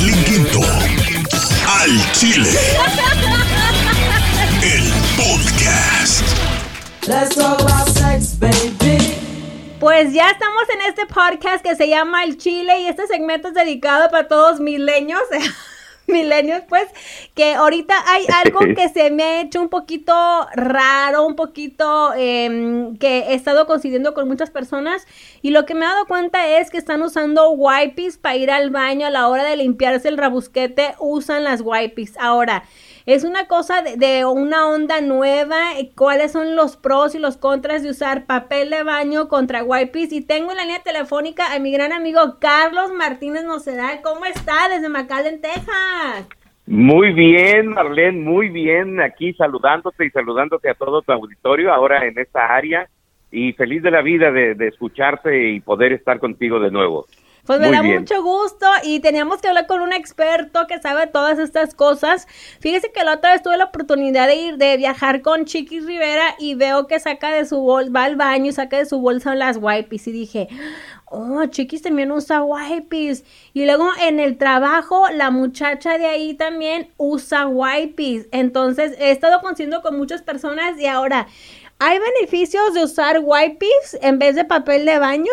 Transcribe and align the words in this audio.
Quinto. 0.00 0.60
Al 1.68 2.12
Chile. 2.12 2.48
El 4.62 4.90
podcast. 5.14 6.22
Let's 7.06 7.34
talk 7.34 7.60
about 7.60 7.86
sex, 7.88 8.38
baby. 8.38 9.14
Pues 9.78 10.14
ya 10.14 10.30
estamos 10.30 10.62
en 10.74 10.80
este 10.88 11.04
podcast 11.04 11.62
que 11.62 11.76
se 11.76 11.86
llama 11.86 12.24
El 12.24 12.38
Chile 12.38 12.80
y 12.80 12.86
este 12.86 13.06
segmento 13.08 13.48
es 13.48 13.54
dedicado 13.54 14.10
para 14.10 14.26
todos 14.26 14.58
milenios. 14.58 15.20
milenios, 16.12 16.62
pues, 16.68 16.86
que 17.34 17.54
ahorita 17.54 17.94
hay 18.06 18.24
algo 18.44 18.60
que 18.74 18.88
se 18.88 19.10
me 19.10 19.22
ha 19.22 19.40
hecho 19.42 19.60
un 19.60 19.68
poquito 19.68 20.14
raro, 20.54 21.24
un 21.24 21.36
poquito 21.36 22.12
em, 22.14 22.96
que 22.96 23.18
he 23.20 23.34
estado 23.34 23.66
coincidiendo 23.66 24.14
con 24.14 24.28
muchas 24.28 24.50
personas 24.50 25.06
y 25.42 25.50
lo 25.50 25.66
que 25.66 25.74
me 25.74 25.84
he 25.84 25.88
dado 25.88 26.06
cuenta 26.06 26.58
es 26.58 26.70
que 26.70 26.78
están 26.78 27.02
usando 27.02 27.50
wipes 27.50 28.18
para 28.18 28.36
ir 28.36 28.50
al 28.50 28.70
baño 28.70 29.06
a 29.06 29.10
la 29.10 29.28
hora 29.28 29.44
de 29.44 29.56
limpiarse 29.56 30.08
el 30.08 30.18
rabusquete, 30.18 30.94
usan 30.98 31.44
las 31.44 31.60
wipes. 31.62 32.16
Ahora, 32.18 32.64
es 33.06 33.24
una 33.24 33.46
cosa 33.46 33.82
de, 33.82 34.24
una 34.24 34.68
onda 34.68 35.00
nueva, 35.00 35.58
cuáles 35.94 36.32
son 36.32 36.56
los 36.56 36.76
pros 36.76 37.14
y 37.14 37.18
los 37.18 37.36
contras 37.36 37.82
de 37.82 37.90
usar 37.90 38.26
papel 38.26 38.70
de 38.70 38.82
baño 38.82 39.28
contra 39.28 39.62
wipes. 39.64 40.12
Y 40.12 40.20
tengo 40.24 40.50
en 40.50 40.58
la 40.58 40.64
línea 40.64 40.82
telefónica 40.82 41.54
a 41.54 41.58
mi 41.58 41.72
gran 41.72 41.92
amigo 41.92 42.38
Carlos 42.40 42.92
Martínez 42.92 43.44
Nocedal. 43.44 44.00
¿Cómo 44.02 44.24
está 44.26 44.68
desde 44.68 44.88
McAllen, 44.88 45.40
Texas? 45.40 46.28
Muy 46.66 47.12
bien, 47.12 47.68
Marlene, 47.68 48.20
muy 48.20 48.48
bien. 48.48 49.00
Aquí 49.00 49.32
saludándote 49.34 50.06
y 50.06 50.10
saludándote 50.10 50.70
a 50.70 50.74
todo 50.74 51.02
tu 51.02 51.12
auditorio 51.12 51.72
ahora 51.72 52.06
en 52.06 52.18
esta 52.18 52.46
área. 52.46 52.88
Y 53.32 53.52
feliz 53.52 53.82
de 53.82 53.90
la 53.90 54.02
vida 54.02 54.30
de, 54.30 54.54
de 54.54 54.68
escucharte 54.68 55.50
y 55.50 55.60
poder 55.60 55.92
estar 55.92 56.18
contigo 56.18 56.58
de 56.60 56.70
nuevo. 56.70 57.06
Pues 57.50 57.58
me 57.58 57.72
da 57.72 57.82
mucho 57.82 58.22
gusto 58.22 58.64
y 58.84 59.00
teníamos 59.00 59.42
que 59.42 59.48
hablar 59.48 59.66
con 59.66 59.80
un 59.80 59.92
experto 59.92 60.68
que 60.68 60.78
sabe 60.78 61.08
todas 61.08 61.40
estas 61.40 61.74
cosas. 61.74 62.28
Fíjese 62.60 62.92
que 62.92 63.02
la 63.02 63.14
otra 63.14 63.32
vez 63.32 63.42
tuve 63.42 63.56
la 63.56 63.64
oportunidad 63.64 64.28
de 64.28 64.36
ir, 64.36 64.56
de 64.56 64.76
viajar 64.76 65.20
con 65.20 65.46
Chiquis 65.46 65.84
Rivera 65.84 66.36
y 66.38 66.54
veo 66.54 66.86
que 66.86 67.00
saca 67.00 67.32
de 67.32 67.44
su 67.44 67.58
bolsa, 67.58 67.90
va 67.90 68.04
al 68.04 68.14
baño 68.14 68.46
y 68.46 68.52
saca 68.52 68.78
de 68.78 68.86
su 68.86 69.00
bolsa 69.00 69.34
las 69.34 69.56
wipes 69.60 70.06
y 70.06 70.12
dije, 70.12 70.46
oh, 71.06 71.44
Chiquis 71.46 71.82
también 71.82 72.12
usa 72.12 72.40
wipes. 72.40 73.24
Y 73.52 73.64
luego 73.64 73.88
en 74.00 74.20
el 74.20 74.38
trabajo, 74.38 75.08
la 75.12 75.32
muchacha 75.32 75.98
de 75.98 76.06
ahí 76.06 76.34
también 76.34 76.92
usa 76.98 77.48
wipes. 77.48 78.28
Entonces 78.30 78.94
he 79.00 79.10
estado 79.10 79.40
conociendo 79.40 79.82
con 79.82 79.98
muchas 79.98 80.22
personas 80.22 80.78
y 80.78 80.86
ahora, 80.86 81.26
¿hay 81.80 81.98
beneficios 81.98 82.74
de 82.74 82.84
usar 82.84 83.18
wipes 83.24 83.98
en 84.02 84.20
vez 84.20 84.36
de 84.36 84.44
papel 84.44 84.86
de 84.86 85.00
baño, 85.00 85.32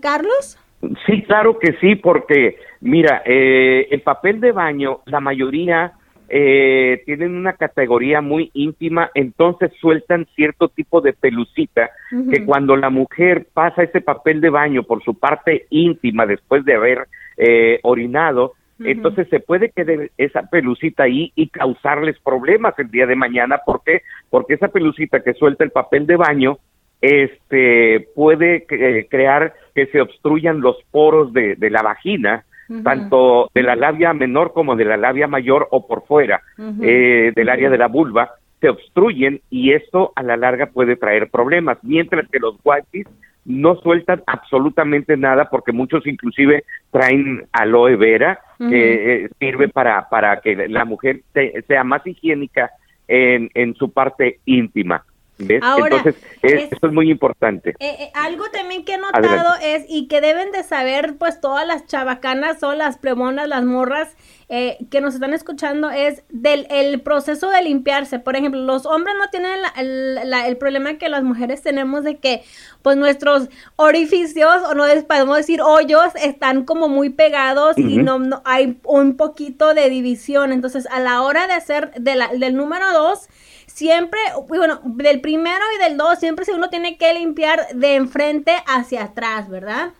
Carlos? 0.00 0.58
Sí, 1.06 1.22
claro 1.22 1.58
que 1.58 1.74
sí, 1.80 1.94
porque 1.94 2.56
mira, 2.80 3.22
eh, 3.24 3.86
el 3.90 4.00
papel 4.00 4.40
de 4.40 4.52
baño, 4.52 5.00
la 5.06 5.20
mayoría 5.20 5.92
eh, 6.28 7.02
tienen 7.06 7.36
una 7.36 7.52
categoría 7.52 8.20
muy 8.20 8.50
íntima, 8.54 9.10
entonces 9.14 9.70
sueltan 9.80 10.26
cierto 10.34 10.68
tipo 10.68 11.00
de 11.00 11.12
pelucita 11.12 11.90
que 12.30 12.44
cuando 12.44 12.74
la 12.74 12.90
mujer 12.90 13.46
pasa 13.52 13.82
ese 13.82 14.00
papel 14.00 14.40
de 14.40 14.50
baño 14.50 14.82
por 14.82 15.04
su 15.04 15.14
parte 15.14 15.66
íntima 15.70 16.26
después 16.26 16.64
de 16.64 16.74
haber 16.74 17.06
eh, 17.36 17.78
orinado, 17.82 18.54
entonces 18.84 19.28
se 19.28 19.38
puede 19.38 19.70
quedar 19.70 20.10
esa 20.18 20.42
pelucita 20.42 21.04
ahí 21.04 21.32
y 21.36 21.48
causarles 21.48 22.18
problemas 22.18 22.76
el 22.78 22.90
día 22.90 23.06
de 23.06 23.14
mañana. 23.14 23.58
¿Por 23.64 23.82
qué? 23.84 24.02
Porque 24.28 24.54
esa 24.54 24.68
pelucita 24.68 25.22
que 25.22 25.34
suelta 25.34 25.62
el 25.62 25.70
papel 25.70 26.06
de 26.06 26.16
baño 26.16 26.58
este 27.02 28.08
puede 28.14 28.64
eh, 28.70 29.06
crear 29.10 29.52
que 29.74 29.86
se 29.86 30.00
obstruyan 30.00 30.60
los 30.60 30.76
poros 30.90 31.32
de, 31.32 31.56
la 31.70 31.82
vagina, 31.82 32.44
tanto 32.82 33.50
de 33.54 33.62
la 33.62 33.76
labia 33.76 34.12
menor 34.12 34.52
como 34.52 34.76
de 34.76 34.84
la 34.84 34.96
labia 34.96 35.26
mayor 35.26 35.68
o 35.70 35.86
por 35.86 36.06
fuera 36.06 36.42
eh, 36.80 37.32
del 37.34 37.48
área 37.48 37.68
de 37.70 37.78
la 37.78 37.88
vulva, 37.88 38.30
se 38.60 38.68
obstruyen 38.68 39.40
y 39.50 39.72
esto 39.72 40.12
a 40.14 40.22
la 40.22 40.36
larga 40.36 40.66
puede 40.66 40.96
traer 40.96 41.28
problemas, 41.28 41.78
mientras 41.82 42.28
que 42.30 42.38
los 42.38 42.56
wipes 42.64 43.06
no 43.44 43.74
sueltan 43.76 44.22
absolutamente 44.26 45.16
nada 45.16 45.50
porque 45.50 45.72
muchos 45.72 46.06
inclusive 46.06 46.64
traen 46.92 47.46
aloe 47.52 47.96
vera 47.96 48.38
que 48.58 49.24
eh, 49.24 49.28
sirve 49.40 49.68
para, 49.68 50.08
para 50.08 50.40
que 50.40 50.68
la 50.68 50.84
mujer 50.84 51.22
sea 51.66 51.82
más 51.82 52.06
higiénica 52.06 52.70
en, 53.08 53.50
en 53.54 53.74
su 53.74 53.92
parte 53.92 54.38
íntima. 54.44 55.04
Entonces, 55.48 56.16
eso 56.42 56.86
es 56.86 56.92
muy 56.92 57.10
importante. 57.10 57.70
Eh, 57.78 57.96
eh, 57.98 58.10
algo 58.14 58.44
también 58.50 58.84
que 58.84 58.94
he 58.94 58.98
notado 58.98 59.54
es, 59.62 59.84
y 59.88 60.08
que 60.08 60.20
deben 60.20 60.52
de 60.52 60.62
saber, 60.62 61.16
pues, 61.18 61.40
todas 61.40 61.66
las 61.66 61.86
chabacanas 61.86 62.62
o 62.62 62.74
las 62.74 62.98
plemonas, 62.98 63.48
las 63.48 63.64
morras 63.64 64.16
eh, 64.48 64.78
que 64.90 65.00
nos 65.00 65.14
están 65.14 65.32
escuchando, 65.32 65.90
es 65.90 66.24
del 66.28 66.66
el 66.70 67.00
proceso 67.00 67.48
de 67.50 67.62
limpiarse. 67.62 68.18
Por 68.18 68.36
ejemplo, 68.36 68.60
los 68.60 68.86
hombres 68.86 69.14
no 69.18 69.30
tienen 69.30 69.58
el 69.76 70.56
problema 70.58 70.98
que 70.98 71.08
las 71.08 71.22
mujeres 71.22 71.62
tenemos 71.62 72.04
de 72.04 72.16
que, 72.18 72.42
pues, 72.82 72.96
nuestros 72.96 73.48
orificios, 73.76 74.62
o 74.68 74.74
no 74.74 74.84
podemos 75.06 75.36
decir 75.36 75.60
hoyos, 75.62 76.14
están 76.22 76.64
como 76.64 76.88
muy 76.88 77.10
pegados 77.10 77.78
y 77.78 77.98
no, 77.98 78.18
no, 78.18 78.42
hay 78.44 78.78
un 78.84 79.16
poquito 79.16 79.74
de 79.74 79.88
división. 79.88 80.52
Entonces, 80.52 80.86
a 80.90 81.00
la 81.00 81.22
hora 81.22 81.46
de 81.46 81.54
hacer 81.54 81.92
de 81.94 82.16
la, 82.16 82.28
del 82.28 82.56
número 82.56 82.92
dos, 82.92 83.28
siempre, 83.72 84.20
bueno, 84.48 84.80
del 84.84 85.20
primero 85.20 85.64
y 85.76 85.82
del 85.82 85.96
dos, 85.96 86.18
siempre 86.18 86.44
uno 86.54 86.68
tiene 86.68 86.98
que 86.98 87.14
limpiar 87.14 87.60
de 87.74 87.96
enfrente 87.96 88.52
hacia 88.66 89.04
atrás, 89.04 89.48
¿verdad? 89.48 89.90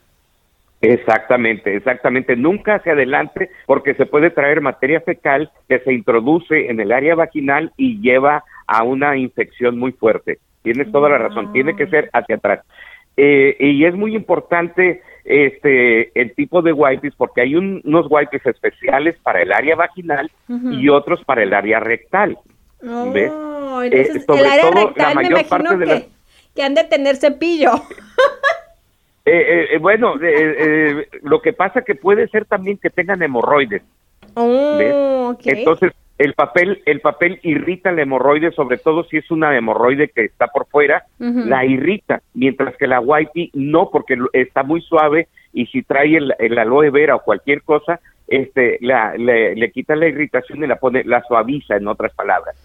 Exactamente, 0.83 1.77
exactamente. 1.77 2.37
Nunca 2.37 2.77
hacia 2.77 2.93
adelante 2.93 3.51
porque 3.67 3.95
se 3.95 4.05
puede 4.05 4.31
traer 4.31 4.61
materia 4.61 5.01
fecal 5.01 5.51
que 5.69 5.79
se 5.79 5.93
introduce 5.93 6.71
en 6.71 6.81
el 6.81 6.93
área 6.93 7.15
vaginal 7.15 7.73
y 7.77 8.01
lleva 8.01 8.45
a 8.67 8.83
una 8.83 9.17
infección 9.17 9.79
muy 9.79 9.93
fuerte. 9.93 10.39
Tienes 10.63 10.91
toda 10.91 11.09
la 11.09 11.19
razón, 11.19 11.53
tiene 11.53 11.77
que 11.77 11.87
ser 11.87 12.11
hacia 12.13 12.37
atrás. 12.37 12.65
Eh, 13.17 13.57
y 13.61 13.85
es 13.85 13.95
muy 13.95 14.17
importante 14.17 15.03
este 15.25 16.19
el 16.21 16.35
tipo 16.35 16.63
de 16.63 16.73
wipes 16.73 17.15
porque 17.15 17.43
hay 17.43 17.55
unos 17.55 18.07
wipes 18.11 18.45
especiales 18.45 19.17
para 19.23 19.43
el 19.43 19.53
área 19.53 19.77
vaginal 19.77 20.31
y 20.49 20.89
otros 20.89 21.23
para 21.25 21.43
el 21.43 21.55
área 21.55 21.79
rectal. 21.79 22.39
Oh, 22.85 23.13
entonces 23.81 24.25
el 24.29 24.47
área 24.47 24.71
rectal 24.71 25.17
me 25.17 25.27
imagino 25.27 25.79
que, 25.79 26.09
que, 26.55 26.63
han 26.63 26.75
de 26.75 26.85
tener 26.85 27.17
cepillo. 27.17 27.73
Eh, 29.25 29.75
eh, 29.75 29.79
bueno, 29.79 30.15
lo 31.23 31.41
que 31.41 31.53
pasa 31.53 31.83
que 31.83 31.95
puede 31.95 32.27
ser 32.27 32.45
también 32.45 32.77
que 32.77 32.91
tengan 32.91 33.23
hemorroides. 33.23 33.81
Oh, 34.35 35.37
Entonces 35.45 35.93
el 36.19 36.35
papel 36.35 36.83
el 36.87 37.01
papel 37.01 37.39
irrita 37.43 37.93
la 37.93 38.03
hemorroide, 38.03 38.53
sobre 38.53 38.79
todo 38.79 39.05
si 39.05 39.19
es 39.19 39.31
una 39.31 39.57
hemorroide 39.57 40.09
que 40.09 40.25
está 40.25 40.49
por 40.49 40.67
fuera, 40.67 41.05
la 41.19 41.65
irrita, 41.65 42.23
mientras 42.35 42.77
que 42.77 42.87
la 42.87 43.01
whitey 43.01 43.51
no, 43.55 43.91
porque 43.91 44.19
está 44.33 44.63
muy 44.63 44.81
suave 44.83 45.29
y 45.53 45.67
si 45.67 45.83
trae 45.83 46.17
el, 46.17 46.35
el 46.39 46.59
aloe 46.59 46.91
vera 46.91 47.17
o 47.17 47.23
cualquier 47.23 47.63
cosa, 47.63 48.01
este, 48.27 48.79
la, 48.81 49.15
le, 49.17 49.55
le 49.55 49.71
quita 49.71 49.95
la 49.95 50.09
irritación 50.09 50.65
y 50.65 50.67
la 50.67 50.77
pone, 50.77 51.05
la 51.05 51.23
suaviza, 51.23 51.77
en 51.77 51.89
otras 51.89 52.15
palabras. 52.15 52.57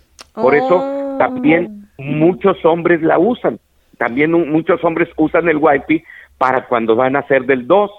Por 0.42 0.56
eso 0.56 0.78
Oh. 0.80 1.16
también 1.18 1.88
muchos 1.98 2.64
hombres 2.66 3.02
la 3.02 3.18
usan. 3.20 3.60
También 3.98 4.36
un- 4.36 4.50
muchos 4.52 4.84
hombres 4.84 5.10
usan 5.18 5.50
el 5.50 5.58
wipey 5.58 6.04
para 6.38 6.66
cuando 6.68 6.96
van 6.96 7.16
a 7.16 7.20
hacer 7.20 7.46
del 7.46 7.66
2. 7.68 7.90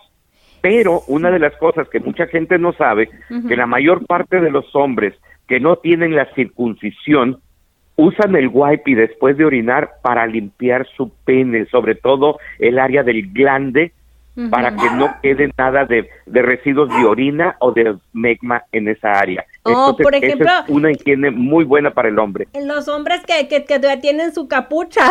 Pero 0.60 1.02
una 1.08 1.30
de 1.30 1.38
las 1.38 1.54
cosas 1.56 1.88
que 1.88 2.00
mucha 2.00 2.26
gente 2.26 2.58
no 2.58 2.72
sabe, 2.72 3.08
que 3.48 3.56
la 3.56 3.66
mayor 3.66 4.06
parte 4.06 4.40
de 4.40 4.50
los 4.50 4.74
hombres 4.74 5.14
que 5.46 5.60
no 5.60 5.76
tienen 5.76 6.14
la 6.16 6.26
circuncisión 6.34 7.38
usan 7.96 8.36
el 8.36 8.48
wipey 8.52 8.94
después 8.94 9.36
de 9.36 9.44
orinar 9.44 9.90
para 10.02 10.26
limpiar 10.26 10.86
su 10.96 11.10
pene, 11.24 11.66
sobre 11.66 11.94
todo 11.96 12.38
el 12.60 12.78
área 12.78 13.02
del 13.02 13.32
glande, 13.32 13.92
para 14.50 14.70
que 14.76 14.90
no 14.90 15.16
quede 15.20 15.50
nada 15.58 15.84
de, 15.84 16.08
de 16.26 16.42
residuos 16.42 16.88
de 16.88 17.04
orina 17.04 17.56
o 17.60 17.72
de 17.72 17.96
megma 18.12 18.62
en 18.72 18.88
esa 18.88 19.10
área. 19.12 19.44
Oh, 19.64 19.96
por 20.00 20.14
esa 20.14 20.26
ejemplo- 20.26 20.48
es 20.64 20.68
una 20.68 20.92
higiene 20.92 21.30
muy 21.30 21.64
buena 21.64 21.90
para 21.90 22.08
el 22.08 22.18
hombre. 22.18 22.46
Los 22.64 22.86
hombres 22.88 23.20
que, 23.26 23.48
que, 23.48 23.64
que 23.64 23.78
tienen 24.00 24.32
su 24.32 24.46
capucha. 24.48 25.10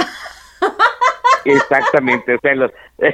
Exactamente, 1.46 2.36
o 2.36 2.40
sea, 2.42 2.56
los, 2.56 2.72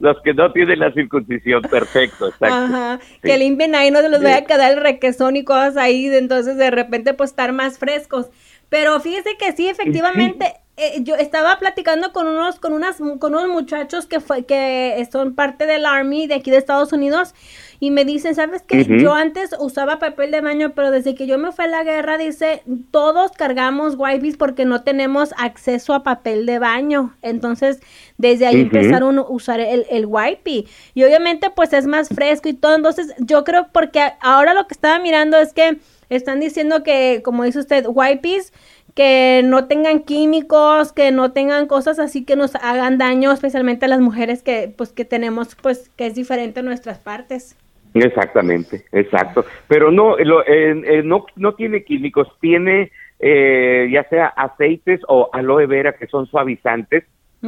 los 0.00 0.16
que 0.22 0.34
no 0.34 0.52
tienen 0.52 0.78
la 0.78 0.92
circuncisión, 0.92 1.62
perfecto, 1.62 2.28
exacto. 2.28 2.54
Ajá, 2.54 2.98
Sí. 3.00 3.18
que 3.22 3.38
limpien 3.38 3.74
ahí, 3.74 3.90
no 3.90 4.00
se 4.00 4.08
les 4.08 4.22
vaya 4.22 4.38
a 4.38 4.44
quedar 4.44 4.72
el 4.72 4.80
requesón 4.80 5.36
y 5.36 5.44
cosas 5.44 5.76
ahí, 5.76 6.06
entonces 6.14 6.56
de 6.56 6.70
repente 6.70 7.12
pues 7.14 7.30
estar 7.30 7.52
más 7.52 7.78
frescos. 7.78 8.30
Pero 8.74 8.98
fíjese 8.98 9.36
que 9.38 9.52
sí, 9.52 9.68
efectivamente, 9.68 10.52
eh, 10.76 10.98
yo 11.02 11.14
estaba 11.14 11.60
platicando 11.60 12.12
con 12.12 12.26
unos, 12.26 12.58
con 12.58 12.72
unas, 12.72 12.96
con 12.96 13.32
unos 13.32 13.46
muchachos 13.46 14.06
que 14.06 14.18
fue, 14.18 14.46
que 14.46 15.08
son 15.12 15.36
parte 15.36 15.64
del 15.66 15.86
Army 15.86 16.26
de 16.26 16.34
aquí 16.34 16.50
de 16.50 16.56
Estados 16.56 16.92
Unidos 16.92 17.36
y 17.78 17.92
me 17.92 18.04
dicen, 18.04 18.34
¿sabes 18.34 18.62
qué? 18.62 18.84
Yo 19.00 19.14
antes 19.14 19.54
usaba 19.60 20.00
papel 20.00 20.30
de 20.30 20.40
baño, 20.40 20.72
pero 20.74 20.90
desde 20.90 21.14
que 21.14 21.26
yo 21.26 21.38
me 21.38 21.52
fui 21.52 21.66
a 21.66 21.68
la 21.68 21.84
guerra, 21.84 22.18
dice, 22.18 22.62
todos 22.90 23.30
cargamos 23.32 23.94
wipes 23.96 24.36
porque 24.36 24.64
no 24.64 24.82
tenemos 24.82 25.34
acceso 25.36 25.94
a 25.94 26.02
papel 26.02 26.46
de 26.46 26.58
baño. 26.58 27.14
Entonces, 27.22 27.80
desde 28.16 28.46
ahí 28.46 28.62
empezaron 28.62 29.18
a 29.18 29.22
usar 29.22 29.60
el, 29.60 29.86
el 29.90 30.06
wipey. 30.06 30.66
Y 30.94 31.04
obviamente, 31.04 31.50
pues 31.50 31.72
es 31.72 31.86
más 31.86 32.08
fresco 32.08 32.48
y 32.48 32.54
todo. 32.54 32.74
Entonces, 32.74 33.14
yo 33.18 33.44
creo 33.44 33.68
porque 33.70 34.00
ahora 34.20 34.54
lo 34.54 34.66
que 34.66 34.74
estaba 34.74 34.98
mirando 34.98 35.38
es 35.38 35.52
que 35.52 35.78
están 36.08 36.40
diciendo 36.40 36.82
que, 36.82 37.20
como 37.24 37.44
dice 37.44 37.58
usted, 37.60 37.84
wipes 37.88 38.52
que 38.94 39.42
no 39.44 39.66
tengan 39.66 40.00
químicos, 40.00 40.92
que 40.92 41.10
no 41.10 41.32
tengan 41.32 41.66
cosas 41.66 41.98
así 41.98 42.24
que 42.24 42.36
nos 42.36 42.54
hagan 42.54 42.96
daño, 42.96 43.32
especialmente 43.32 43.86
a 43.86 43.88
las 43.88 44.00
mujeres 44.00 44.42
que 44.42 44.72
pues 44.76 44.92
que 44.92 45.04
tenemos 45.04 45.56
pues 45.60 45.90
que 45.96 46.06
es 46.06 46.14
diferente 46.14 46.60
en 46.60 46.66
nuestras 46.66 46.98
partes. 46.98 47.56
Exactamente, 47.94 48.84
exacto. 48.92 49.44
Pero 49.68 49.90
no, 49.90 50.16
lo- 50.18 50.42
eh, 50.46 50.80
eh, 50.84 51.02
no, 51.04 51.26
no 51.36 51.54
tiene 51.54 51.84
químicos, 51.84 52.28
tiene 52.40 52.90
eh, 53.20 53.88
ya 53.92 54.04
sea 54.08 54.26
aceites 54.26 55.00
o 55.08 55.30
aloe 55.32 55.66
vera 55.66 55.92
que 55.94 56.06
son 56.08 56.26
suavizantes 56.26 57.04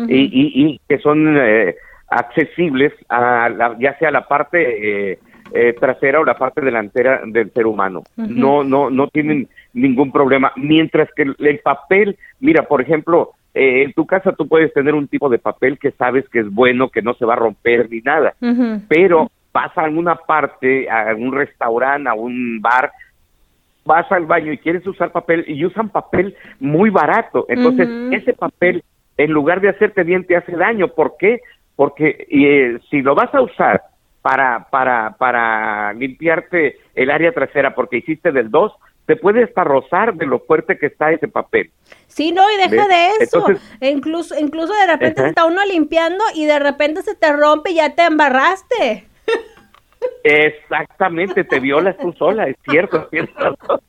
y, 0.08 0.16
y- 0.16 0.52
y 0.74 0.80
que 0.88 0.98
son 0.98 1.36
eh, 1.38 1.74
accesibles 2.08 2.92
a 3.08 3.48
la- 3.48 3.76
ya 3.80 3.98
sea 3.98 4.10
la 4.10 4.26
parte 4.28 5.18
eh, 5.52 5.75
trasera 5.78 6.20
o 6.20 6.25
la 6.25 6.37
parte 6.37 6.60
delantera 6.60 7.20
del 7.26 7.52
ser 7.52 7.66
humano. 7.66 8.02
No, 8.16 8.64
no, 8.64 8.90
no 8.90 9.08
tienen 9.08 9.48
ningún 9.72 10.12
problema. 10.12 10.52
Mientras 10.56 11.08
que 11.14 11.22
el, 11.22 11.37
el 11.38 11.58
papel, 11.60 12.16
mira, 12.40 12.62
por 12.64 12.81
ejemplo, 12.81 13.32
eh, 13.54 13.84
en 13.84 13.93
tu 13.94 14.04
casa 14.04 14.32
tú 14.32 14.46
puedes 14.46 14.72
tener 14.75 14.94
un 14.94 15.08
tipo 15.08 15.31
de 15.31 15.38
papel 15.38 15.78
que 15.78 15.90
sabes 15.93 16.28
que 16.28 16.40
es 16.40 16.50
bueno, 16.52 16.90
que 16.90 17.00
no 17.00 17.14
se 17.14 17.25
va 17.25 17.32
a 17.32 17.38
romper 17.38 17.88
ni 17.90 18.00
nada 18.00 18.34
pero 18.87 19.31
vas 19.50 19.76
a 19.78 19.84
alguna 19.84 20.16
parte, 20.16 20.90
a 20.90 21.08
algún 21.08 21.32
restaurante, 21.32 22.10
a 22.10 22.12
un 22.12 22.60
bar, 22.60 22.92
vas 23.87 24.10
al 24.12 24.26
baño 24.26 24.52
y 24.52 24.58
quieres 24.58 24.87
usar 24.87 25.10
papel 25.10 25.44
y 25.49 25.64
usan 25.64 25.88
papel 25.88 26.37
muy 26.60 26.90
barato. 26.90 27.46
Entonces, 27.49 27.88
ese 28.12 28.34
papel, 28.34 28.84
en 29.16 29.31
lugar 29.31 29.62
de 29.62 29.70
hacerte 29.70 30.02
bien, 30.02 30.26
te 30.26 30.37
hace 30.37 30.52
daño. 30.52 30.88
¿Por 30.88 31.16
qué? 31.19 31.40
Porque 31.75 32.26
eh, 32.31 32.78
si 32.90 33.00
lo 33.00 33.14
vas 33.14 33.34
a 33.34 33.40
usar 33.40 33.81
para, 34.26 34.67
para, 34.70 35.14
para 35.19 35.93
limpiarte 35.93 36.81
el 36.96 37.12
área 37.12 37.31
trasera 37.31 37.76
porque 37.76 37.99
hiciste 37.99 38.32
del 38.32 38.50
2, 38.50 38.73
te 39.06 39.14
puede 39.14 39.44
hasta 39.44 39.62
rozar 39.62 40.14
de 40.14 40.26
lo 40.26 40.40
fuerte 40.40 40.76
que 40.78 40.87
está 40.87 41.12
ese 41.12 41.28
papel. 41.28 41.70
Sí, 42.08 42.32
no, 42.32 42.43
y 42.50 42.56
deja 42.56 42.88
¿Ves? 42.88 42.88
de 42.88 43.25
eso. 43.25 43.38
Entonces- 43.38 43.78
incluso, 43.82 44.37
incluso 44.37 44.75
de 44.75 44.87
repente 44.88 45.23
se 45.23 45.28
está 45.28 45.44
uno 45.44 45.64
limpiando 45.64 46.25
y 46.34 46.44
de 46.44 46.58
repente 46.58 47.02
se 47.02 47.14
te 47.14 47.32
rompe 47.37 47.70
y 47.70 47.76
ya 47.76 47.94
te 47.94 48.02
embarraste. 48.02 49.06
Exactamente, 50.25 51.44
te 51.44 51.61
violas 51.61 51.96
tú 51.96 52.12
sola, 52.14 52.49
es 52.49 52.56
cierto, 52.69 53.06
tienes 53.12 53.32
razón. 53.34 53.81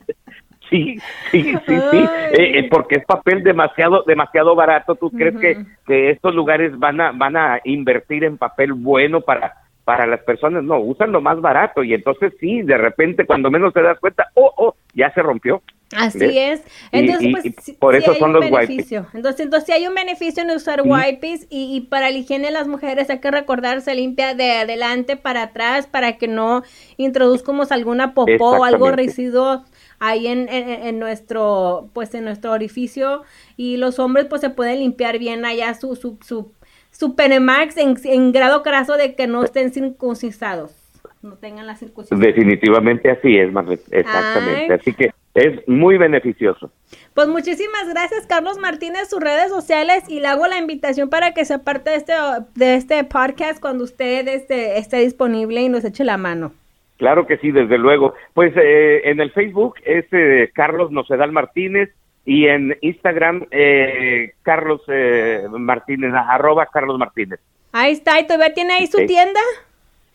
Sí, 0.69 0.99
sí, 1.31 1.55
sí, 1.65 1.79
sí, 1.89 1.97
eh, 2.33 2.59
eh, 2.59 2.67
porque 2.69 2.97
es 2.97 3.05
papel 3.05 3.41
demasiado, 3.41 4.03
demasiado 4.05 4.53
barato. 4.53 4.93
¿Tú 4.93 5.09
crees 5.09 5.35
que, 5.37 5.65
que 5.87 6.11
estos 6.11 6.35
lugares 6.35 6.77
van 6.77 7.01
a, 7.01 7.11
van 7.11 7.37
a 7.37 7.59
invertir 7.63 8.23
en 8.23 8.37
papel 8.37 8.73
bueno 8.73 9.21
para, 9.21 9.53
para 9.87 10.05
las 10.05 10.19
personas? 10.25 10.65
No, 10.65 10.81
usan 10.81 11.13
lo 11.13 11.21
más 11.21 11.39
barato 11.39 11.81
y 11.81 11.93
entonces 11.93 12.33
sí, 12.41 12.61
de 12.61 12.77
repente 12.77 13.25
cuando 13.25 13.49
menos 13.49 13.73
te 13.73 13.81
das 13.81 13.97
cuenta, 14.01 14.27
oh, 14.33 14.53
oh, 14.57 14.75
ya 14.93 15.13
se 15.13 15.21
rompió. 15.21 15.61
Así 15.95 16.19
¿Ves? 16.19 16.35
es. 16.35 16.59
Y- 16.91 16.97
Entonces, 16.99 17.23
y- 17.27 17.31
pues, 17.31 17.45
y 17.45 17.53
sí- 17.61 17.71
por 17.79 17.95
sí 17.95 18.01
eso 18.01 18.11
hay 18.11 18.19
son 18.19 18.31
un 18.31 18.33
los 18.33 18.45
wipes. 18.51 18.67
beneficio. 18.67 19.07
Entonces, 19.13 19.39
entonces, 19.45 19.65
sí 19.67 19.71
hay 19.71 19.87
un 19.87 19.95
beneficio 19.95 20.43
en 20.43 20.51
usar 20.51 20.81
wipes 20.83 21.47
y, 21.49 21.73
y 21.73 21.81
para 21.87 22.11
la 22.11 22.17
higiene 22.17 22.47
de 22.47 22.51
las 22.51 22.67
mujeres 22.67 23.09
hay 23.09 23.19
que 23.21 23.31
recordar, 23.31 23.79
se 23.79 23.95
limpia 23.95 24.33
de 24.35 24.51
adelante 24.57 25.15
para 25.15 25.43
atrás 25.43 25.87
para 25.87 26.17
que 26.17 26.27
no 26.27 26.63
introduzcamos 26.97 27.71
alguna 27.71 28.13
popó 28.13 28.57
o 28.57 28.63
algo 28.65 28.91
residuo 28.91 29.63
ahí 29.99 30.27
en, 30.27 30.49
en, 30.49 30.69
en 30.69 30.99
nuestro, 30.99 31.89
pues, 31.93 32.13
en 32.13 32.25
nuestro 32.25 32.51
orificio 32.51 33.23
y 33.55 33.77
los 33.77 33.97
hombres, 33.99 34.25
pues, 34.25 34.41
se 34.41 34.49
pueden 34.49 34.79
limpiar 34.79 35.17
bien 35.19 35.45
allá 35.45 35.73
su, 35.73 35.95
su, 35.95 36.19
su, 36.21 36.51
su 36.97 37.15
penemax 37.15 37.77
en, 37.77 37.95
en 38.05 38.31
grado 38.31 38.63
craso 38.63 38.97
de 38.97 39.13
que 39.13 39.27
no 39.27 39.43
estén 39.43 39.71
circuncisados, 39.71 40.75
no 41.21 41.35
tengan 41.35 41.67
la 41.67 41.75
circuncisión. 41.75 42.19
Definitivamente 42.19 43.11
así 43.11 43.37
es, 43.37 43.51
Marlet, 43.51 43.81
exactamente. 43.91 44.73
Ay. 44.73 44.79
Así 44.79 44.93
que 44.93 45.11
es 45.35 45.67
muy 45.67 45.97
beneficioso. 45.97 46.71
Pues 47.13 47.27
muchísimas 47.27 47.87
gracias, 47.87 48.25
Carlos 48.25 48.57
Martínez, 48.57 49.09
sus 49.09 49.19
redes 49.19 49.49
sociales 49.49 50.05
y 50.09 50.21
le 50.21 50.27
hago 50.27 50.47
la 50.47 50.57
invitación 50.57 51.09
para 51.09 51.35
que 51.35 51.45
sea 51.45 51.59
parte 51.59 51.91
de 51.91 51.97
este, 51.97 52.13
de 52.55 52.73
este 52.73 53.03
podcast 53.03 53.61
cuando 53.61 53.83
usted 53.83 54.27
esté, 54.27 54.79
esté 54.79 54.97
disponible 54.97 55.61
y 55.61 55.69
nos 55.69 55.85
eche 55.85 56.03
la 56.03 56.17
mano. 56.17 56.53
Claro 56.97 57.27
que 57.27 57.37
sí, 57.37 57.51
desde 57.51 57.77
luego. 57.77 58.15
Pues 58.33 58.53
eh, 58.57 59.01
en 59.03 59.19
el 59.19 59.31
Facebook 59.31 59.75
es 59.85 60.05
eh, 60.11 60.49
Carlos 60.55 60.91
Nocedal 60.91 61.31
Martínez 61.31 61.91
y 62.27 62.45
en 62.45 62.77
Instagram 62.81 63.45
eh, 63.51 64.33
Carlos 64.43 64.81
eh, 64.89 65.45
Martínez, 65.49 66.11
arroba 66.13 66.65
Carlos 66.65 66.99
Martínez. 66.99 67.39
Ahí 67.71 67.93
está, 67.93 68.19
¿y 68.19 68.27
todavía 68.27 68.53
tiene 68.53 68.73
ahí 68.73 68.87
su 68.87 68.97
Sí. 68.97 69.05
tienda? 69.07 69.39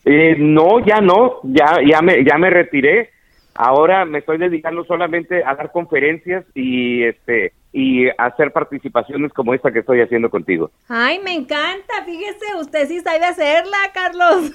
Eh, 0.05 0.35
no, 0.37 0.79
ya 0.85 1.01
no, 1.01 1.39
ya, 1.41 1.79
ya, 1.83 2.01
me, 2.03 2.23
ya 2.23 2.37
me 2.37 2.51
retiré. 2.51 3.09
Ahora 3.55 4.05
me 4.05 4.19
estoy 4.19 4.37
dedicando 4.37 4.83
solamente 4.85 5.43
a 5.43 5.55
dar 5.55 5.71
conferencias 5.71 6.45
y 6.53 7.03
este 7.03 7.53
y 7.71 8.07
hacer 8.19 8.51
participaciones 8.51 9.33
como 9.33 9.55
esta 9.55 9.71
que 9.71 9.79
estoy 9.79 10.01
haciendo 10.01 10.29
contigo. 10.29 10.69
Ay, 10.89 11.19
me 11.19 11.33
encanta, 11.33 12.03
fíjese, 12.05 12.55
usted 12.59 12.87
sí 12.87 12.99
sabe 12.99 13.25
hacerla, 13.25 13.77
Carlos. 13.91 14.51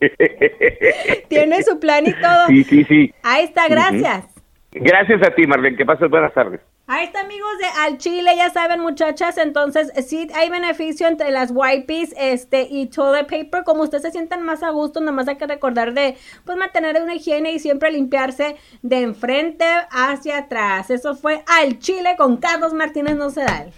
tiene 1.28 1.62
su 1.62 1.78
plan 1.78 2.06
y 2.06 2.12
todo. 2.14 2.46
Sí, 2.48 2.64
sí, 2.64 2.84
sí. 2.84 3.12
Ahí 3.22 3.44
está, 3.44 3.68
gracias. 3.68 4.29
Gracias 4.72 5.20
a 5.26 5.34
ti, 5.34 5.46
Marlene. 5.46 5.76
Que 5.76 5.84
pases 5.84 6.08
buenas 6.08 6.32
tardes. 6.32 6.60
Ahí 6.86 7.04
está, 7.04 7.20
amigos 7.20 7.50
de 7.58 7.66
Al 7.82 7.98
Chile, 7.98 8.32
ya 8.36 8.50
saben, 8.50 8.80
muchachas. 8.80 9.38
Entonces, 9.38 9.92
sí 10.06 10.28
hay 10.34 10.50
beneficio 10.50 11.06
entre 11.06 11.30
las 11.30 11.52
wipes 11.52 12.14
este, 12.18 12.66
y 12.68 12.86
toilet 12.86 13.28
paper. 13.28 13.64
Como 13.64 13.82
ustedes 13.82 14.02
se 14.02 14.10
sientan 14.10 14.42
más 14.42 14.62
a 14.62 14.70
gusto, 14.70 15.00
nada 15.00 15.12
más 15.12 15.28
hay 15.28 15.36
que 15.36 15.46
recordar 15.46 15.92
de 15.92 16.16
pues 16.44 16.58
mantener 16.58 17.00
una 17.00 17.14
higiene 17.14 17.52
y 17.52 17.60
siempre 17.60 17.92
limpiarse 17.92 18.56
de 18.82 19.02
enfrente 19.02 19.64
hacia 19.90 20.38
atrás. 20.38 20.90
Eso 20.90 21.14
fue 21.14 21.44
Al 21.46 21.78
Chile 21.78 22.14
con 22.16 22.38
Carlos 22.38 22.72
Martínez 22.72 23.16
Nocedal. 23.16 23.72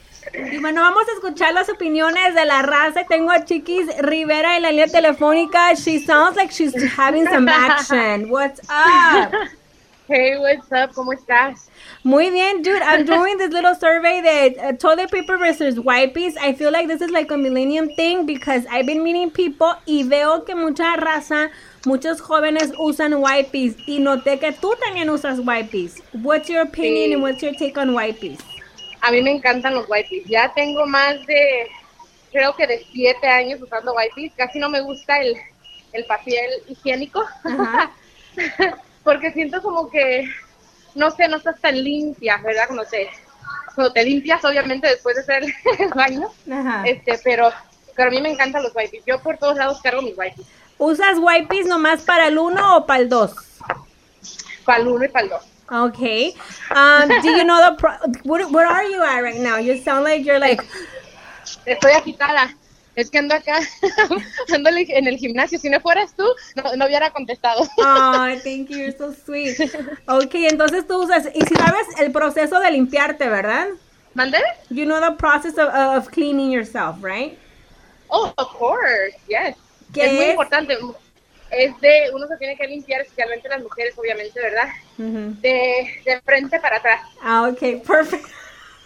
Y 0.51 0.59
bueno, 0.59 0.81
vamos 0.81 1.03
a 1.09 1.13
escuchar 1.13 1.53
las 1.53 1.69
opiniones 1.69 2.35
de 2.35 2.47
la 2.47 2.63
raza. 2.63 3.05
Tengo 3.09 3.31
a 3.31 3.45
Chiquis 3.45 3.89
Rivera 3.99 4.57
en 4.57 4.63
la 4.63 4.71
línea 4.71 4.87
telefónica. 4.87 5.75
She 5.75 5.99
sounds 5.99 6.37
like 6.37 6.53
she's 6.53 6.75
having 6.97 7.27
some 7.27 7.51
action. 7.51 8.31
What's 8.31 8.61
up? 8.71 9.33
Hey, 10.13 10.37
what's 10.39 10.71
up? 10.73 10.93
¿Cómo 10.93 11.15
estás? 11.15 11.71
Muy 12.05 12.29
bien, 12.29 12.61
dude. 12.61 12.83
I'm 12.83 13.07
doing 13.07 13.39
this 13.39 13.51
little 13.51 13.75
survey 13.75 14.21
de 14.21 14.59
uh, 14.61 14.73
toilet 14.77 15.11
paper 15.11 15.39
versus 15.39 15.81
wipes. 15.81 16.37
I 16.37 16.53
feel 16.53 16.71
like 16.71 16.87
this 16.87 17.01
is 17.01 17.11
like 17.11 17.31
a 17.31 17.37
millennium 17.39 17.89
thing 17.97 18.27
because 18.27 18.67
I've 18.71 18.85
been 18.85 19.03
meeting 19.03 19.31
people 19.31 19.73
y 19.87 20.03
veo 20.03 20.45
que 20.45 20.55
mucha 20.55 20.97
raza, 20.99 21.51
muchos 21.87 22.21
jóvenes 22.21 22.75
usan 22.79 23.23
wipes 23.23 23.75
y 23.89 24.01
noté 24.01 24.39
que 24.39 24.53
tú 24.53 24.75
también 24.85 25.09
usas 25.09 25.39
wipes. 25.41 26.03
What's 26.13 26.51
your 26.51 26.61
opinion 26.61 27.09
Sí. 27.09 27.15
and 27.15 27.23
what's 27.23 27.43
your 27.43 27.55
take 27.55 27.79
on 27.79 27.95
wipes? 27.95 28.39
A 29.01 29.11
mí 29.11 29.23
me 29.23 29.31
encantan 29.31 29.73
los 29.73 29.89
wipes. 29.89 30.27
Ya 30.27 30.53
tengo 30.53 30.85
más 30.87 31.25
de, 31.27 31.69
creo 32.31 32.55
que 32.55 32.67
de 32.67 32.85
siete 32.93 33.27
años 33.27 33.63
usando 33.63 33.95
wipes. 33.95 34.33
Casi 34.37 34.59
no 34.59 34.69
me 34.69 34.83
gusta 34.83 35.23
el, 35.23 35.39
el 35.95 36.05
papel 36.05 36.51
higiénico. 36.69 37.25
Ajá. 37.45 37.91
Porque 39.05 39.33
siento 39.33 39.63
como 39.63 39.91
que, 39.91 40.29
no 40.95 41.11
sé, 41.11 41.29
no 41.29 41.37
estás 41.39 41.61
tan 41.61 41.83
limpia, 41.83 42.39
¿verdad? 42.39 42.65
Cuando 42.67 42.85
te, 42.85 43.11
cuando 43.75 43.93
te 43.93 44.05
limpias, 44.05 44.45
obviamente, 44.45 44.89
después 44.89 45.17
de 45.17 45.23
hacer 45.23 45.45
el 45.79 45.89
baño. 45.91 46.31
Ajá. 46.51 46.85
Este, 46.87 47.19
pero, 47.23 47.51
pero 47.97 48.09
a 48.09 48.11
mí 48.11 48.21
me 48.21 48.31
encantan 48.31 48.63
los 48.63 48.75
wipes. 48.75 49.03
Yo 49.07 49.19
por 49.21 49.39
todos 49.39 49.57
lados 49.57 49.81
cargo 49.83 50.03
mis 50.03 50.17
wipes. 50.17 50.47
¿Usas 50.79 51.19
wipes 51.19 51.67
nomás 51.67 52.03
para 52.03 52.29
el 52.29 52.39
uno 52.39 52.77
o 52.79 52.87
para 52.87 53.01
el 53.01 53.09
dos? 53.09 53.35
Para 54.65 54.81
el 54.81 54.89
uno 54.89 55.05
y 55.05 55.09
para 55.09 55.25
el 55.25 55.31
dos. 55.31 55.43
Okay. 55.71 56.35
Um, 56.71 57.09
do 57.23 57.31
you 57.31 57.45
know 57.45 57.59
the 57.71 57.77
pro- 57.79 57.97
where, 58.25 58.47
where 58.49 58.67
are 58.67 58.85
you 58.85 59.03
at 59.03 59.23
right 59.23 59.41
now? 59.41 59.57
You 59.57 59.79
sound 59.79 60.05
like 60.05 60.23
you're 60.25 60.39
like 60.39 60.63
Estoy 61.65 61.93
agitada. 61.93 62.55
Es 62.95 63.11
que 63.11 63.19
ando 63.19 63.35
acá, 63.35 63.59
ando 64.55 64.71
en 64.71 65.07
el 65.07 65.17
gimnasio. 65.17 65.59
Si 65.59 65.71
no 65.71 65.81
fueras 65.81 66.15
tú, 66.15 66.25
no, 66.57 66.77
no 66.77 66.87
hubiera 66.87 67.11
contestado. 67.11 67.67
Oh, 67.79 68.29
thank 68.45 68.69
you, 68.69 68.77
you're 68.77 68.97
so 68.97 69.13
sweet. 69.13 69.59
Ok, 70.07 70.35
entonces 70.35 70.87
tú 70.87 71.03
usas, 71.03 71.29
y 71.35 71.41
si 71.41 71.55
sabes 71.55 71.87
el 71.99 72.13
proceso 72.13 72.61
de 72.61 72.71
limpiarte, 72.71 73.29
¿verdad? 73.29 73.69
¿Mandé? 74.15 74.39
You 74.69 74.85
know 74.85 75.01
the 75.01 75.17
process 75.17 75.57
of, 75.59 75.73
of 75.75 76.11
cleaning 76.11 76.51
yourself, 76.51 77.03
right? 77.03 77.39
Oh, 78.09 78.33
of 78.37 78.49
course, 78.59 79.17
yes. 79.27 79.57
¿Qué 79.95 80.05
es 80.05 80.13
muy 80.13 80.25
es? 80.25 80.31
importante. 80.31 80.79
Es 81.51 81.81
de, 81.81 82.11
uno 82.15 82.27
se 82.29 82.37
tiene 82.37 82.57
que 82.57 82.67
limpiar, 82.67 83.03
especialmente 83.03 83.49
las 83.49 83.63
mujeres, 83.63 83.95
obviamente, 83.97 84.41
¿verdad? 84.41 84.69
Ujú. 84.99 85.35
De, 85.41 86.03
de 86.05 86.21
frente 86.23 86.61
para 86.61 86.77
atrás. 86.77 87.01
Ah, 87.23 87.49
ok, 87.51 87.83
perfect. 87.87 88.27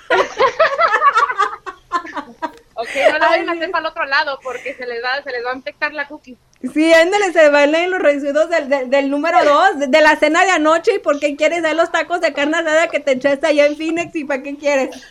Ok, 2.77 2.89
no 3.11 3.19
lo 3.19 3.27
vayan 3.27 3.49
a 3.49 3.53
hacer 3.53 3.71
para 3.71 3.87
el 3.87 3.91
otro 3.91 4.05
lado 4.05 4.39
porque 4.43 4.75
se 4.75 4.87
les 4.87 5.03
va, 5.03 5.23
se 5.23 5.31
les 5.31 5.45
va 5.45 5.53
a 5.53 5.57
infectar 5.57 5.95
la 5.95 6.07
cookie. 6.07 6.37
Sí, 6.75 6.93
ándale, 6.93 7.33
se 7.33 7.49
bailan 7.49 7.91
los 7.91 8.01
residuos 8.01 8.51
del, 8.51 8.69
del, 8.69 8.91
del 8.91 9.11
número 9.11 9.43
dos, 9.45 9.79
de, 9.79 9.87
de 9.87 10.01
la 10.01 10.17
cena 10.17 10.45
de 10.45 10.51
anoche, 10.51 10.95
y 10.95 10.99
por 10.99 11.19
qué 11.19 11.37
quieres 11.37 11.63
ver 11.63 11.75
los 11.75 11.91
tacos 11.91 12.21
de 12.21 12.33
carne 12.33 12.59
asada 12.59 12.89
que 12.89 13.01
te 13.01 13.13
echaste 13.13 13.47
allá 13.47 13.67
en 13.67 13.77
Phoenix, 13.77 14.15
y 14.15 14.25
para 14.25 14.43
qué 14.43 14.57
quieres. 14.57 14.91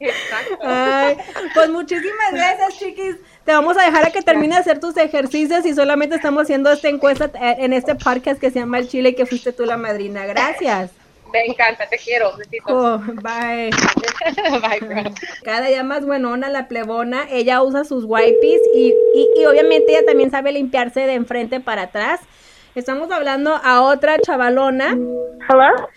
Exacto. 0.00 0.58
Ay, 0.62 1.16
pues 1.54 1.70
muchísimas 1.70 2.32
gracias, 2.32 2.78
chiquis. 2.78 3.16
Te 3.44 3.52
vamos 3.52 3.76
a 3.76 3.84
dejar 3.84 4.06
a 4.06 4.10
que 4.10 4.22
termine 4.22 4.54
de 4.54 4.60
hacer 4.60 4.80
tus 4.80 4.96
ejercicios 4.96 5.64
y 5.64 5.74
solamente 5.74 6.16
estamos 6.16 6.42
haciendo 6.42 6.72
esta 6.72 6.88
encuesta 6.88 7.30
eh, 7.40 7.56
en 7.58 7.72
este 7.72 7.94
podcast 7.94 8.40
que 8.40 8.50
se 8.50 8.60
llama 8.60 8.78
El 8.78 8.88
Chile 8.88 9.10
y 9.10 9.14
que 9.14 9.26
fuiste 9.26 9.52
tú 9.52 9.64
la 9.64 9.76
madrina. 9.76 10.26
Gracias. 10.26 10.90
Me 11.32 11.46
encanta, 11.46 11.86
te 11.88 11.96
quiero. 11.98 12.36
Besitos. 12.36 12.66
Oh, 12.68 12.98
bye. 13.22 13.70
Bye, 14.60 14.80
girl. 14.80 15.14
Cada 15.44 15.66
día 15.68 15.82
más 15.82 16.04
buenona 16.04 16.48
la 16.48 16.68
plebona, 16.68 17.26
ella 17.30 17.62
usa 17.62 17.84
sus 17.84 18.04
wipes 18.04 18.60
y, 18.74 18.94
y, 19.14 19.28
y 19.40 19.46
obviamente 19.46 19.92
ella 19.92 20.06
también 20.06 20.30
sabe 20.30 20.52
limpiarse 20.52 21.00
de 21.00 21.14
enfrente 21.14 21.60
para 21.60 21.82
atrás. 21.82 22.20
Estamos 22.74 23.10
hablando 23.10 23.54
a 23.62 23.82
otra 23.82 24.18
chavalona. 24.18 24.90
Hello? 25.48 25.88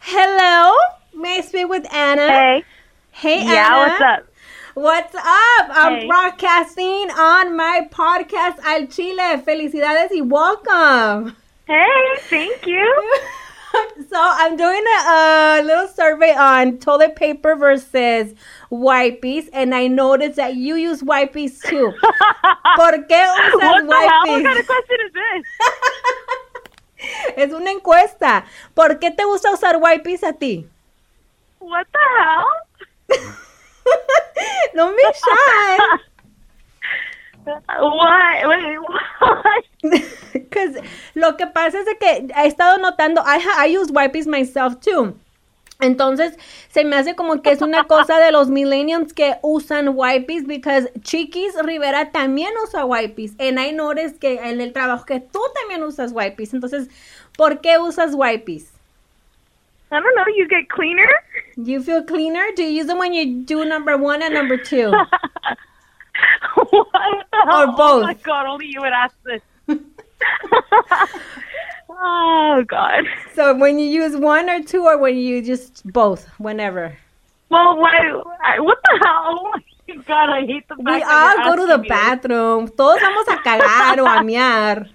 Hello, 0.00 0.72
may 1.14 1.38
I 1.38 1.42
speak 1.42 1.68
with 1.68 1.86
Anna? 1.92 2.28
Hey. 2.28 2.64
Hey, 3.12 3.44
Yeah, 3.44 3.66
Anna. 3.66 3.78
what's 3.78 4.00
up? 4.00 4.26
What's 4.74 5.14
up? 5.14 5.70
I'm 5.76 5.96
Hey. 6.00 6.06
broadcasting 6.06 7.10
on 7.10 7.54
my 7.56 7.86
podcast 7.90 8.58
Al 8.64 8.86
Chile. 8.88 9.42
Felicidades 9.44 10.10
y 10.12 10.22
welcome. 10.22 11.36
Hey, 11.66 12.16
thank 12.30 12.66
you. 12.66 13.12
so 14.08 14.16
I'm 14.16 14.56
doing 14.56 14.82
a, 14.82 15.60
a 15.60 15.62
little 15.64 15.88
survey 15.88 16.34
on 16.34 16.78
toilet 16.78 17.16
paper 17.16 17.54
versus 17.56 18.34
wipes, 18.70 19.48
and 19.52 19.74
I 19.74 19.88
noticed 19.88 20.36
that 20.36 20.56
you 20.56 20.76
use 20.76 21.02
wipes 21.02 21.60
too. 21.60 21.92
¿Por 22.76 22.92
qué 23.08 23.26
usas 23.26 23.54
what 23.54 23.86
the 23.86 23.94
hell? 23.94 24.26
What 24.26 24.42
kind 24.42 24.58
of 24.58 24.66
question 24.66 24.98
is 25.06 25.12
this? 25.12 25.46
Es 27.36 27.52
una 27.52 27.72
encuesta. 27.72 28.44
¿Por 28.74 29.00
qué 29.00 29.10
te 29.10 29.24
gusta 29.24 29.50
usar 29.50 29.76
wipes 29.78 30.22
a 30.22 30.32
ti? 30.32 30.68
What 31.58 31.88
the 31.92 31.98
hell? 31.98 32.46
no 34.74 34.92
me 34.92 35.02
shy. 35.12 36.11
What? 37.44 38.48
Wait? 39.82 40.04
Because 40.32 40.80
lo 41.14 41.36
que 41.36 41.46
pasa 41.46 41.80
es 41.80 41.86
de 41.86 41.96
que 41.98 42.28
he 42.36 42.46
estado 42.46 42.78
notando, 42.78 43.22
I, 43.24 43.66
I 43.66 43.76
use 43.76 43.90
wipes 43.90 44.26
myself 44.26 44.76
too. 44.80 45.14
Entonces, 45.80 46.38
se 46.68 46.84
me 46.84 46.94
hace 46.94 47.16
como 47.16 47.42
que 47.42 47.50
es 47.50 47.60
una 47.60 47.84
cosa 47.84 48.20
de 48.20 48.30
los 48.30 48.48
millennials 48.48 49.12
que 49.12 49.34
usan 49.42 49.88
wipes, 49.96 50.46
because 50.46 50.88
Chiquis 51.02 51.56
Rivera 51.60 52.12
también 52.12 52.52
usa 52.62 52.84
wipes. 52.84 53.34
And 53.40 53.58
I 53.58 53.72
noticed 53.72 54.20
que 54.20 54.38
en 54.38 54.60
el 54.60 54.72
trabajo 54.72 55.04
que 55.04 55.18
tú 55.18 55.40
también 55.54 55.82
usas 55.82 56.12
wipes. 56.12 56.54
Entonces, 56.54 56.88
¿por 57.36 57.60
qué 57.60 57.78
usas 57.78 58.14
wipes? 58.14 58.72
I 59.90 59.96
don't 59.96 60.14
know. 60.14 60.24
You 60.36 60.46
get 60.48 60.68
cleaner? 60.68 61.10
You 61.56 61.82
feel 61.82 62.04
cleaner? 62.04 62.52
Do 62.56 62.62
you 62.62 62.80
use 62.80 62.86
them 62.86 62.98
when 62.98 63.12
you 63.12 63.44
do 63.44 63.64
number 63.64 63.96
one 63.96 64.22
and 64.22 64.32
number 64.32 64.56
two? 64.56 64.92
what 66.70 67.26
the 67.32 67.46
hell? 67.50 67.62
Or 67.62 67.66
Oh 67.68 67.76
both. 67.76 68.02
my 68.04 68.14
god, 68.14 68.46
only 68.46 68.66
you 68.66 68.80
would 68.80 68.92
ask 68.92 69.14
this. 69.24 69.40
oh 71.90 72.64
god. 72.66 73.04
so 73.34 73.54
when 73.54 73.78
you 73.78 73.86
use 73.86 74.16
one 74.16 74.48
or 74.50 74.62
two, 74.62 74.84
or 74.84 74.98
when 74.98 75.16
you 75.16 75.42
just 75.42 75.84
both, 75.92 76.26
whenever? 76.38 76.96
Well, 77.48 77.76
why? 77.78 78.12
What 78.58 78.78
the 78.84 79.00
hell? 79.04 79.52
Oh 79.54 80.02
god, 80.06 80.30
I 80.30 80.46
hate 80.46 80.66
the 80.68 80.76
fact 80.76 80.86
We 80.86 81.02
all 81.02 81.36
go 81.44 81.56
to 81.56 81.66
the 81.66 81.78
this. 81.78 81.88
bathroom. 81.88 82.68
Todos 82.68 83.00
vamos 83.00 83.28
a 83.28 83.36
cagar 83.42 83.98
o 83.98 84.06
a 84.06 84.22
mear. 84.24 84.88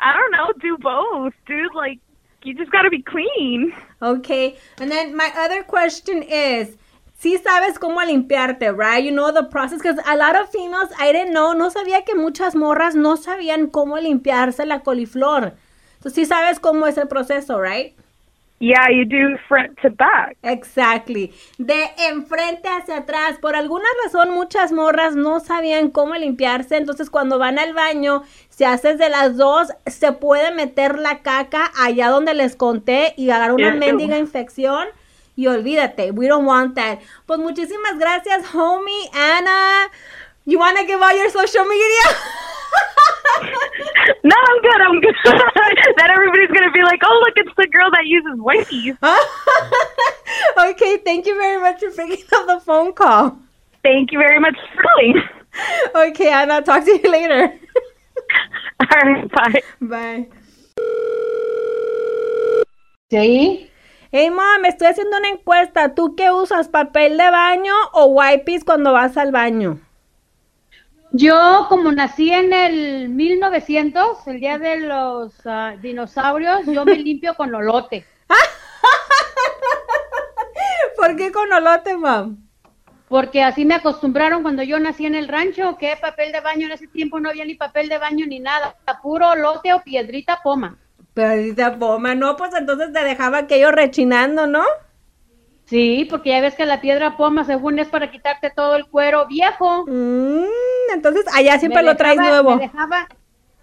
I 0.00 0.12
don't 0.12 0.30
know. 0.32 0.52
Do 0.60 0.76
both, 0.78 1.34
dude. 1.46 1.74
Like, 1.74 1.98
you 2.42 2.54
just 2.54 2.70
gotta 2.72 2.90
be 2.90 3.00
clean. 3.02 3.72
Okay. 4.02 4.56
And 4.80 4.90
then 4.90 5.16
my 5.16 5.30
other 5.36 5.62
question 5.62 6.22
is, 6.22 6.76
si 7.18 7.38
sabes 7.38 7.78
cómo 7.78 8.02
limpiarte, 8.02 8.72
right? 8.72 9.04
You 9.04 9.12
know 9.12 9.32
the 9.32 9.44
process 9.44 9.78
because 9.78 10.00
a 10.06 10.16
lot 10.16 10.36
of 10.36 10.50
females, 10.50 10.90
I 10.98 11.12
didn't 11.12 11.32
know, 11.32 11.54
no 11.54 11.70
sabía 11.70 12.04
que 12.04 12.14
muchas 12.14 12.54
morras 12.54 12.94
no 12.94 13.16
sabían 13.16 13.68
cómo 13.68 13.98
limpiarse 13.98 14.66
la 14.66 14.80
coliflor. 14.80 15.54
Entonces 15.96 16.14
sí 16.14 16.26
sabes 16.26 16.60
cómo 16.60 16.86
es 16.86 16.98
el 16.98 17.08
proceso, 17.08 17.60
right? 17.60 17.94
Yeah, 18.60 18.88
you 18.90 19.04
do 19.04 19.36
front 19.48 19.78
to 19.82 19.90
back. 19.90 20.36
Exactly. 20.42 21.32
De 21.58 21.90
enfrente 22.08 22.68
hacia 22.68 22.98
atrás. 22.98 23.36
Por 23.40 23.56
alguna 23.56 23.84
razón, 24.04 24.30
muchas 24.30 24.72
morras 24.72 25.16
no 25.16 25.40
sabían 25.40 25.90
cómo 25.90 26.14
limpiarse. 26.14 26.76
Entonces, 26.76 27.10
cuando 27.10 27.38
van 27.38 27.58
al 27.58 27.74
baño, 27.74 28.22
si 28.48 28.64
haces 28.64 28.98
de 28.98 29.10
las 29.10 29.36
dos, 29.36 29.68
se 29.86 30.12
puede 30.12 30.54
meter 30.54 30.98
la 30.98 31.18
caca 31.18 31.72
allá 31.76 32.08
donde 32.08 32.32
les 32.32 32.54
conté 32.54 33.12
y 33.16 33.30
agarrar 33.30 33.54
una 33.54 33.74
Ew. 33.74 33.78
mendiga 33.78 34.18
infección. 34.18 34.86
Y 35.36 35.46
olvídate, 35.46 36.12
we 36.12 36.28
don't 36.28 36.46
want 36.46 36.74
that. 36.76 37.00
Pues 37.26 37.40
muchísimas 37.40 37.98
gracias, 37.98 38.44
homie, 38.52 39.08
Ana. 39.12 39.90
You 40.46 40.58
want 40.58 40.78
to 40.78 40.86
give 40.86 41.00
out 41.00 41.14
your 41.14 41.30
social 41.30 41.64
media? 41.64 42.02
No, 44.22 44.34
I'm 44.36 44.62
good. 44.62 44.80
I'm 44.80 45.00
good. 45.00 45.14
then 45.98 46.10
everybody's 46.10 46.48
gonna 46.48 46.72
be 46.72 46.82
like, 46.82 47.00
"Oh, 47.04 47.22
look, 47.24 47.34
it's 47.36 47.54
the 47.56 47.66
girl 47.68 47.90
that 47.90 48.06
uses 48.06 48.40
wipes." 48.40 48.72
okay, 50.70 50.98
thank 50.98 51.26
you 51.26 51.36
very 51.36 51.60
much 51.60 51.80
for 51.80 51.90
picking 51.90 52.24
up 52.32 52.46
the 52.46 52.60
phone 52.64 52.92
call. 52.92 53.38
Thank 53.82 54.12
you 54.12 54.18
very 54.18 54.40
much 54.40 54.56
for 54.74 54.82
calling. 54.82 55.22
Okay, 55.94 56.32
Ana, 56.32 56.62
talk 56.62 56.84
to 56.84 56.90
you 56.90 57.10
later. 57.10 57.52
All 58.80 59.00
right, 59.02 59.30
bye. 59.30 59.62
Bye. 59.80 60.28
Sí, 63.10 63.70
Hey, 64.16 64.30
mom, 64.30 64.64
estoy 64.64 64.86
haciendo 64.86 65.18
una 65.18 65.28
encuesta. 65.28 65.96
¿Tú 65.96 66.14
qué 66.14 66.30
usas, 66.30 66.68
papel 66.68 67.18
de 67.18 67.28
baño 67.32 67.72
o 67.92 68.04
wipes 68.04 68.62
cuando 68.62 68.92
vas 68.92 69.16
al 69.16 69.32
baño? 69.32 69.80
yo 71.10 71.66
como 71.68 71.90
nací 71.90 72.30
en 72.30 72.52
el 72.52 73.08
1900, 73.08 74.28
el 74.28 74.38
día 74.38 74.58
de 74.58 74.82
los 74.82 75.34
ah, 75.46 75.74
dinosaurios, 75.82 76.64
yo 76.66 76.84
me 76.84 76.94
limpio 76.94 77.34
con 77.34 77.52
olote, 77.52 78.06
¿Por 80.96 81.16
qué 81.16 81.32
con 81.32 81.52
olote, 81.52 81.96
mom? 81.96 82.36
porque 83.08 83.42
así 83.42 83.64
me 83.64 83.74
acostumbraron 83.74 84.42
cuando 84.42 84.62
yo 84.62 84.78
nací 84.78 85.06
en 85.06 85.16
el 85.16 85.26
rancho, 85.26 85.76
que 85.76 85.96
papel 86.00 86.30
de 86.30 86.40
baño 86.40 86.66
en 86.66 86.72
ese 86.74 86.86
tiempo 86.86 87.18
no 87.18 87.30
había 87.30 87.44
ni 87.44 87.56
papel 87.56 87.88
de 87.88 87.98
baño 87.98 88.26
ni 88.26 88.38
nada, 88.38 88.76
puro 89.02 89.30
olote 89.30 89.72
o 89.72 89.82
piedrita 89.82 90.38
poma. 90.40 90.78
Pedita 91.14 91.78
poma, 91.78 92.14
no, 92.14 92.36
pues 92.36 92.52
entonces 92.54 92.92
te 92.92 93.04
dejaba 93.04 93.38
aquello 93.38 93.70
rechinando, 93.70 94.46
¿no? 94.46 94.64
Sí, 95.66 96.06
porque 96.10 96.30
ya 96.30 96.40
ves 96.40 96.54
que 96.54 96.66
la 96.66 96.80
piedra 96.80 97.16
poma 97.16 97.44
según 97.44 97.78
es 97.78 97.88
para 97.88 98.10
quitarte 98.10 98.50
todo 98.50 98.76
el 98.76 98.86
cuero 98.86 99.26
viejo. 99.26 99.86
Mm, 99.86 100.92
entonces 100.92 101.24
allá 101.32 101.58
siempre 101.58 101.82
Me 101.82 101.88
lo 101.88 101.96
traes 101.96 102.18
nuevo. 102.18 102.56
Me 102.56 102.62
dejaba, 102.62 103.08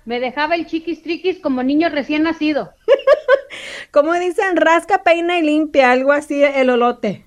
me 0.05 0.19
dejaba 0.19 0.55
el 0.55 0.65
chiquis 0.65 1.03
triquis 1.03 1.39
como 1.39 1.61
niño 1.61 1.89
recién 1.89 2.23
nacido. 2.23 2.71
Como 3.91 4.13
dicen, 4.13 4.55
rasca, 4.55 5.03
peina 5.03 5.37
y 5.37 5.41
limpia, 5.41 5.91
algo 5.91 6.13
así 6.13 6.41
el 6.41 6.69
olote. 6.69 7.25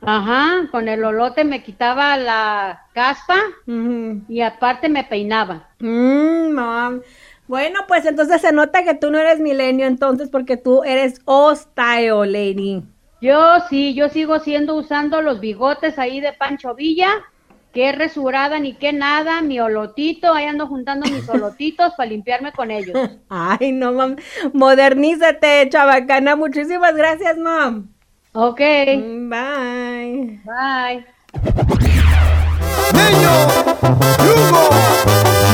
Ajá, 0.00 0.68
con 0.70 0.88
el 0.88 1.04
olote 1.04 1.44
me 1.44 1.62
quitaba 1.62 2.16
la 2.16 2.86
caspa 2.94 3.36
y 3.66 4.40
aparte 4.40 4.88
me 4.88 5.04
peinaba. 5.04 5.68
Mm, 5.80 6.52
mom. 6.52 7.00
Bueno, 7.48 7.80
pues 7.88 8.04
entonces 8.04 8.40
se 8.42 8.52
nota 8.52 8.84
que 8.84 8.94
tú 8.94 9.10
no 9.10 9.18
eres 9.18 9.40
milenio 9.40 9.86
entonces 9.86 10.28
porque 10.30 10.56
tú 10.56 10.84
eres 10.84 11.22
style, 11.56 12.26
lady. 12.30 12.84
Yo 13.20 13.60
sí, 13.68 13.94
yo 13.94 14.08
sigo 14.08 14.38
siendo 14.38 14.76
usando 14.76 15.22
los 15.22 15.40
bigotes 15.40 15.98
ahí 15.98 16.20
de 16.20 16.32
Pancho 16.32 16.74
Villa, 16.74 17.08
que 17.72 17.90
resurada 17.92 18.58
ni 18.60 18.74
que 18.74 18.92
nada, 18.92 19.42
mi 19.42 19.58
olotito, 19.60 20.32
ahí 20.34 20.44
ando 20.46 20.66
juntando 20.68 21.06
mis 21.08 21.28
olotitos 21.28 21.94
para 21.94 22.10
limpiarme 22.10 22.52
con 22.52 22.70
ellos. 22.70 22.96
Ay, 23.28 23.72
no, 23.72 23.92
mam. 23.92 24.16
Modernízate, 24.52 25.68
chabacana. 25.70 26.36
Muchísimas 26.36 26.94
gracias, 26.94 27.36
mom. 27.38 27.88
Ok, 28.34 28.60
Mm, 28.86 29.28
Bye. 29.30 30.40
bye. 30.44 31.04
Niño, 32.92 33.30
Hugo, 34.18 34.68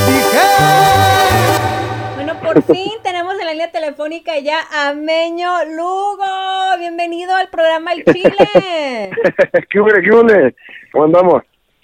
dije. 0.07 1.14
Por 2.45 2.61
fin 2.61 2.91
tenemos 3.01 3.33
en 3.39 3.45
la 3.45 3.51
línea 3.53 3.71
telefónica 3.71 4.37
ya 4.37 4.59
a 4.71 4.93
Meño 4.93 5.49
Lugo. 5.65 6.77
Bienvenido 6.77 7.35
al 7.35 7.49
programa 7.49 7.93
El 7.93 8.05
Chile. 8.05 8.31
¿Qué 9.69 9.79
huele, 9.79 10.01
qué 10.03 10.15
huele? 10.15 10.55
¿Cómo 10.91 11.05
andamos? 11.05 11.41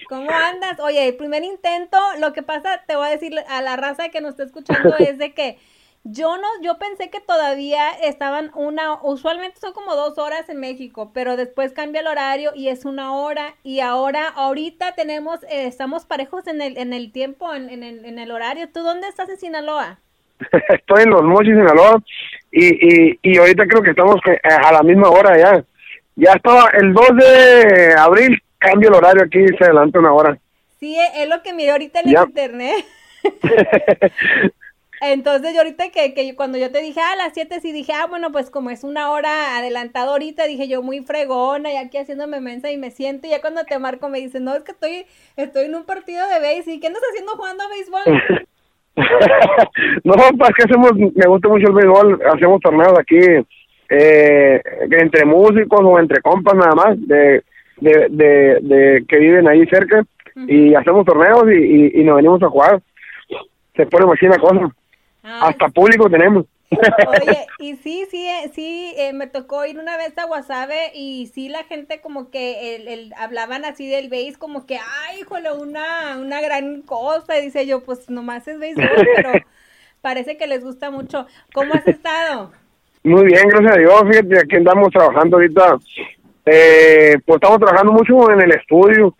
¿Cómo 0.07 0.29
andas? 0.29 0.79
Oye, 0.79 1.07
el 1.07 1.15
primer 1.15 1.43
intento, 1.43 1.97
lo 2.19 2.31
que 2.31 2.43
pasa, 2.43 2.83
te 2.85 2.95
voy 2.95 3.07
a 3.07 3.11
decir 3.11 3.33
a 3.49 3.61
la 3.63 3.75
raza 3.75 4.09
que 4.09 4.21
nos 4.21 4.31
está 4.31 4.43
escuchando 4.43 4.95
es 4.99 5.17
de 5.17 5.33
que 5.33 5.57
Yo 6.03 6.37
no, 6.37 6.47
yo 6.61 6.77
pensé 6.77 7.09
que 7.09 7.21
todavía 7.21 7.89
estaban 8.03 8.51
una, 8.53 9.01
usualmente 9.03 9.59
son 9.59 9.73
como 9.73 9.95
dos 9.95 10.17
horas 10.19 10.47
en 10.49 10.59
México, 10.59 11.11
pero 11.13 11.37
después 11.37 11.73
cambia 11.73 12.01
el 12.01 12.07
horario 12.07 12.51
y 12.55 12.67
es 12.69 12.85
una 12.85 13.15
hora 13.15 13.55
y 13.63 13.79
ahora, 13.79 14.27
ahorita 14.27 14.93
tenemos, 14.93 15.43
eh, 15.43 15.65
estamos 15.65 16.05
parejos 16.05 16.45
en 16.47 16.61
el, 16.61 16.77
en 16.77 16.93
el 16.93 17.11
tiempo, 17.11 17.53
en, 17.53 17.69
en 17.69 17.83
el, 17.83 18.05
en 18.05 18.19
el 18.19 18.31
horario. 18.31 18.69
¿Tú 18.71 18.81
dónde 18.81 19.07
estás 19.07 19.29
en 19.29 19.37
Sinaloa? 19.37 19.99
Estoy 20.69 21.03
en 21.03 21.09
Los 21.09 21.23
Mochis, 21.23 21.53
Sinaloa, 21.53 22.01
y, 22.51 22.65
y, 23.11 23.19
y 23.21 23.37
ahorita 23.37 23.65
creo 23.65 23.81
que 23.81 23.91
estamos 23.91 24.17
eh, 24.27 24.39
a 24.43 24.71
la 24.71 24.83
misma 24.83 25.09
hora 25.09 25.37
ya. 25.37 25.63
Ya 26.15 26.33
estaba, 26.33 26.69
el 26.73 26.93
2 26.93 27.07
de 27.15 27.93
abril 27.97 28.41
cambia 28.57 28.89
el 28.89 28.95
horario 28.95 29.23
aquí, 29.23 29.45
se 29.57 29.63
adelanta 29.63 29.99
una 29.99 30.13
hora. 30.13 30.37
Sí, 30.79 30.97
es 31.15 31.27
lo 31.29 31.41
que 31.41 31.53
miré 31.53 31.71
ahorita 31.71 32.01
en 32.01 32.09
el 32.09 32.23
internet. 32.27 32.85
Entonces 35.03 35.53
yo 35.53 35.61
ahorita 35.61 35.89
que, 35.89 36.13
que 36.13 36.35
cuando 36.35 36.59
yo 36.59 36.71
te 36.71 36.79
dije 36.79 36.99
"Ah, 37.01 37.13
a 37.13 37.15
las 37.15 37.33
7 37.33 37.59
sí 37.59 37.71
dije, 37.71 37.91
ah, 37.91 38.05
bueno, 38.05 38.31
pues 38.31 38.51
como 38.51 38.69
es 38.69 38.83
una 38.83 39.09
hora 39.09 39.57
adelantado 39.57 40.11
ahorita, 40.11 40.45
dije 40.45 40.67
yo 40.67 40.83
muy 40.83 40.99
fregona 40.99 41.73
y 41.73 41.77
aquí 41.77 41.97
haciéndome 41.97 42.39
mensa 42.39 42.69
y 42.69 42.77
me 42.77 42.91
siento 42.91 43.25
y 43.25 43.31
ya 43.31 43.41
cuando 43.41 43.63
te 43.63 43.79
marco 43.79 44.09
me 44.09 44.19
dice, 44.19 44.39
no, 44.39 44.53
es 44.55 44.61
que 44.61 44.73
estoy, 44.73 45.07
estoy 45.37 45.65
en 45.65 45.75
un 45.75 45.85
partido 45.85 46.27
de 46.27 46.39
béisbol, 46.39 46.75
¿y 46.75 46.79
qué 46.79 46.87
andas 46.87 47.01
haciendo 47.09 47.31
jugando 47.31 47.63
a 47.63 47.67
béisbol? 47.69 48.01
no, 50.03 50.13
pues 50.37 50.51
que 50.57 50.63
hacemos, 50.63 50.93
me 50.95 51.27
gusta 51.27 51.47
mucho 51.47 51.67
el 51.67 51.73
béisbol, 51.73 52.21
hacemos 52.33 52.59
torneos 52.61 52.99
aquí 52.99 53.17
eh, 53.89 54.61
entre 54.91 55.25
músicos 55.25 55.79
o 55.81 55.99
entre 55.99 56.21
compas 56.21 56.55
nada 56.55 56.75
más, 56.75 57.07
de, 57.07 57.43
de, 57.77 58.07
de, 58.09 58.59
de 58.61 59.05
que 59.07 59.17
viven 59.17 59.47
ahí 59.47 59.65
cerca, 59.67 60.03
y 60.47 60.73
hacemos 60.75 61.05
torneos 61.05 61.43
y, 61.51 61.55
y, 61.55 62.01
y 62.01 62.03
nos 62.03 62.15
venimos 62.17 62.41
a 62.43 62.49
jugar. 62.49 62.81
Se 63.75 63.85
pone 63.85 64.05
machina 64.05 64.37
cosa. 64.37 64.71
Hasta 65.23 65.69
público 65.69 66.09
tenemos. 66.09 66.45
Oye, 67.03 67.53
y 67.57 67.75
sí, 67.77 68.05
sí, 68.11 68.27
eh, 68.27 68.51
sí, 68.53 68.93
eh, 68.97 69.11
me 69.13 69.27
tocó 69.27 69.65
ir 69.65 69.79
una 69.79 69.97
vez 69.97 70.17
a 70.17 70.25
Guasave 70.25 70.91
y 70.93 71.27
sí 71.33 71.49
la 71.49 71.63
gente 71.63 71.99
como 72.01 72.29
que 72.29 72.75
el, 72.75 72.87
el- 72.87 73.13
hablaban 73.17 73.65
así 73.65 73.89
del 73.89 74.09
béis 74.09 74.37
como 74.37 74.65
que, 74.65 74.77
ay, 74.77 75.21
híjole, 75.21 75.51
una, 75.53 76.17
una 76.19 76.41
gran 76.41 76.81
cosa. 76.83 77.37
Y 77.39 77.43
dice 77.45 77.65
yo, 77.65 77.83
pues 77.83 78.09
nomás 78.09 78.47
es 78.47 78.59
béisbol, 78.59 79.09
pero 79.11 79.43
parece 80.01 80.37
que 80.37 80.47
les 80.47 80.63
gusta 80.63 80.91
mucho. 80.91 81.27
¿Cómo 81.53 81.73
has 81.73 81.87
estado? 81.87 82.51
Muy 83.03 83.25
bien, 83.25 83.47
gracias 83.47 83.75
a 83.75 83.79
Dios. 83.79 84.03
Fíjate, 84.09 84.39
aquí 84.39 84.55
andamos 84.57 84.89
trabajando 84.89 85.37
ahorita. 85.37 85.77
Eh, 86.45 87.15
pues 87.25 87.35
estamos 87.37 87.59
trabajando 87.59 87.93
mucho 87.93 88.31
en 88.31 88.41
el 88.41 88.51
estudio. 88.51 89.15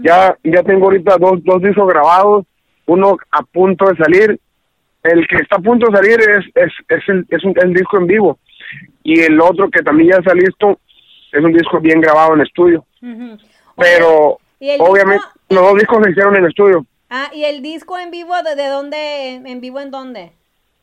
Ya 0.00 0.36
ya 0.44 0.62
tengo 0.62 0.86
ahorita 0.86 1.16
dos, 1.18 1.42
dos 1.44 1.62
discos 1.62 1.88
grabados, 1.88 2.46
uno 2.86 3.16
a 3.30 3.42
punto 3.42 3.86
de 3.86 3.96
salir. 3.96 4.40
El 5.02 5.26
que 5.26 5.36
está 5.36 5.56
a 5.56 5.60
punto 5.60 5.86
de 5.90 5.96
salir 5.96 6.20
es, 6.20 6.44
es, 6.54 6.72
es, 6.88 7.08
el, 7.08 7.26
es 7.30 7.44
un, 7.44 7.54
el 7.62 7.72
disco 7.74 7.98
en 7.98 8.06
vivo. 8.06 8.38
Y 9.02 9.20
el 9.20 9.40
otro 9.40 9.70
que 9.70 9.82
también 9.82 10.10
ya 10.12 10.18
está 10.18 10.34
listo 10.34 10.78
es 11.32 11.42
un 11.42 11.52
disco 11.52 11.80
bien 11.80 12.00
grabado 12.00 12.34
en 12.34 12.42
estudio. 12.42 12.84
Ujú. 13.02 13.38
Pero 13.76 14.38
¿y 14.58 14.70
el 14.70 14.80
obviamente 14.80 15.24
disco- 15.24 15.40
los 15.54 15.62
dos 15.64 15.74
discos 15.78 15.98
se 16.04 16.10
hicieron 16.10 16.36
en 16.36 16.44
estudio. 16.46 16.86
Ah, 17.08 17.30
¿y 17.32 17.44
el 17.44 17.62
disco 17.62 17.98
en 17.98 18.10
vivo 18.10 18.34
de, 18.42 18.54
de 18.62 18.68
dónde? 18.68 19.34
¿En 19.36 19.60
vivo 19.60 19.80
en 19.80 19.90
dónde? 19.90 20.32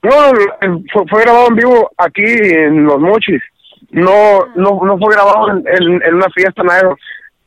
No, 0.01 0.29
el- 0.61 0.83
fue, 0.91 1.03
fue 1.09 1.21
grabado 1.21 1.47
en 1.49 1.55
vivo 1.55 1.91
aquí 1.97 2.23
en 2.25 2.83
Los 2.85 2.99
Mochis. 2.99 3.41
No, 3.91 4.45
no, 4.55 4.81
no 4.83 4.97
fue 4.97 5.13
grabado 5.13 5.49
en, 5.51 5.63
en- 5.67 6.01
en 6.03 6.15
una 6.15 6.29
fiesta, 6.31 6.63
nada. 6.63 6.95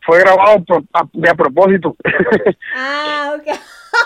Fue 0.03 0.21
grabado 0.21 0.62
a- 0.95 1.05
de 1.12 1.29
a 1.31 1.35
propósito. 1.35 1.97
Ah, 2.77 3.35
ok. 3.37 3.55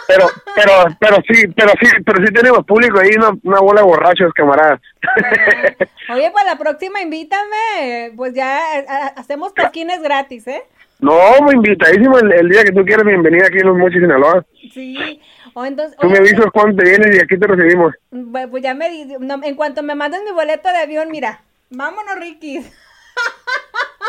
Pero, 0.08 0.26
pero, 0.54 0.72
pero 1.00 1.16
sí, 1.28 1.46
pero 1.48 1.70
sí, 1.80 1.88
pero 2.04 2.26
sí 2.26 2.32
tenemos 2.32 2.64
público 2.64 2.98
ahí, 3.00 3.10
una, 3.16 3.30
una 3.42 3.60
bola 3.60 3.80
de 3.82 3.86
borrachos, 3.86 4.32
camaradas. 4.34 4.80
Oye, 6.12 6.30
pues 6.30 6.44
la 6.44 6.56
próxima 6.56 7.00
invítame, 7.00 8.12
pues 8.16 8.34
ya 8.34 8.78
eh, 8.80 8.86
ha- 8.88 9.12
hacemos 9.20 9.54
toquines 9.54 10.02
gratis, 10.02 10.46
¿eh? 10.46 10.62
no, 11.00 11.12
muy 11.42 11.54
invitadísimo 11.54 12.18
el, 12.18 12.32
el 12.32 12.48
día 12.48 12.64
que 12.64 12.72
tú 12.72 12.84
quieras, 12.84 13.04
bienvenida 13.04 13.46
aquí 13.46 13.58
en 13.58 13.66
Los 13.66 13.76
Mochis, 13.76 14.00
Sinaloa. 14.00 14.44
Sí. 14.72 15.20
O 15.52 15.64
entonces, 15.64 15.96
Tú 15.98 16.06
me 16.08 16.18
oye, 16.18 16.30
avisas 16.30 16.50
cuándo 16.52 16.82
te 16.82 16.88
vienes 16.88 17.16
y 17.16 17.20
aquí 17.20 17.38
te 17.38 17.46
recibimos. 17.46 17.94
pues 18.50 18.62
ya 18.62 18.74
me 18.74 18.88
no, 19.20 19.40
en 19.42 19.54
cuanto 19.54 19.82
me 19.82 19.94
mandes 19.94 20.22
mi 20.24 20.30
boleto 20.32 20.68
de 20.68 20.78
avión, 20.78 21.10
mira, 21.10 21.40
vámonos, 21.70 22.16
Ricky. 22.18 22.60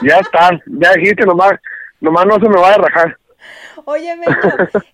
Ya 0.01 0.17
está, 0.17 0.49
ya 0.65 0.91
dijiste, 0.93 1.25
nomás, 1.25 1.53
nomás 2.01 2.25
no 2.25 2.35
se 2.35 2.49
me 2.49 2.59
vaya 2.59 2.75
a 2.75 2.79
rajar. 2.79 3.17
Oye, 3.85 4.15
Meño, 4.15 4.35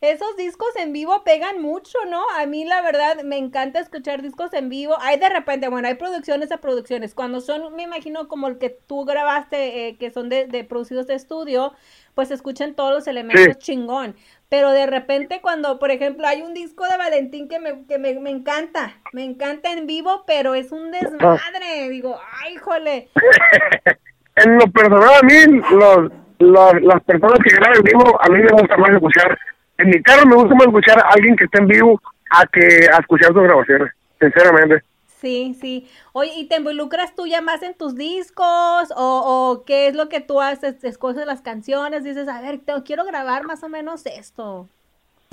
esos 0.01 0.35
discos 0.37 0.75
en 0.75 0.93
vivo 0.93 1.23
pegan 1.23 1.61
mucho, 1.61 1.97
¿no? 2.09 2.23
A 2.37 2.45
mí 2.45 2.65
la 2.65 2.81
verdad 2.81 3.23
me 3.23 3.37
encanta 3.37 3.79
escuchar 3.79 4.21
discos 4.21 4.53
en 4.53 4.69
vivo. 4.69 4.95
Hay 4.99 5.17
de 5.17 5.29
repente, 5.29 5.69
bueno, 5.69 5.87
hay 5.87 5.95
producciones 5.95 6.51
a 6.51 6.57
producciones. 6.57 7.15
Cuando 7.15 7.41
son, 7.41 7.73
me 7.75 7.83
imagino, 7.83 8.27
como 8.27 8.47
el 8.47 8.57
que 8.57 8.69
tú 8.69 9.05
grabaste, 9.05 9.87
eh, 9.87 9.97
que 9.97 10.11
son 10.11 10.29
de, 10.29 10.45
de 10.45 10.63
producidos 10.63 11.07
de 11.07 11.15
estudio, 11.15 11.73
pues 12.15 12.31
escuchan 12.31 12.75
todos 12.75 12.93
los 12.93 13.07
elementos 13.07 13.57
chingón. 13.57 14.15
Pero 14.49 14.71
de 14.71 14.85
repente 14.85 15.39
cuando, 15.41 15.79
por 15.79 15.91
ejemplo, 15.91 16.27
hay 16.27 16.41
un 16.41 16.53
disco 16.53 16.85
de 16.85 16.97
Valentín 16.97 17.47
que 17.47 17.59
me, 17.59 17.85
que 17.85 17.97
me, 17.97 18.19
me 18.19 18.31
encanta, 18.31 18.99
me 19.13 19.23
encanta 19.23 19.71
en 19.71 19.87
vivo, 19.87 20.23
pero 20.27 20.55
es 20.55 20.73
un 20.73 20.91
desmadre. 20.91 21.89
Digo, 21.89 22.19
ay, 22.43 22.57
jole. 22.57 23.09
en 24.35 24.57
lo 24.57 24.67
personal 24.67 25.13
a 25.13 25.25
mí 25.25 25.33
los, 25.71 26.11
las 26.41 27.03
personas 27.03 27.39
que 27.43 27.55
graban 27.55 27.77
en 27.77 27.83
vivo 27.83 28.19
a 28.21 28.29
mí 28.29 28.39
me 28.39 28.49
gusta 28.51 28.77
más 28.77 28.91
escuchar 28.91 29.37
en 29.77 29.89
mi 29.89 30.01
carro 30.03 30.25
me 30.27 30.35
gusta 30.35 30.55
más 30.55 30.67
escuchar 30.67 30.99
a 30.99 31.09
alguien 31.09 31.35
que 31.35 31.45
esté 31.45 31.59
en 31.59 31.67
vivo 31.67 32.01
a 32.31 32.45
que 32.47 32.87
a 32.91 32.97
escuchar 32.99 33.33
sus 33.33 33.43
grabaciones 33.43 33.91
sinceramente 34.19 34.83
Sí, 35.21 35.55
sí. 35.61 35.87
Oye, 36.13 36.31
¿y 36.35 36.47
te 36.47 36.55
involucras 36.55 37.13
tú 37.15 37.27
ya 37.27 37.41
más 37.41 37.61
en 37.61 37.75
tus 37.75 37.95
discos? 37.95 38.91
¿O, 38.95 39.51
o 39.51 39.65
qué 39.65 39.85
es 39.87 39.93
lo 39.93 40.09
que 40.09 40.19
tú 40.19 40.41
haces? 40.41 40.83
¿Escoges 40.83 41.27
las 41.27 41.43
canciones? 41.43 42.03
Dices, 42.03 42.27
a 42.27 42.41
ver, 42.41 42.57
te- 42.57 42.73
quiero 42.83 43.05
grabar 43.05 43.43
más 43.43 43.61
o 43.63 43.69
menos 43.69 44.03
esto. 44.07 44.67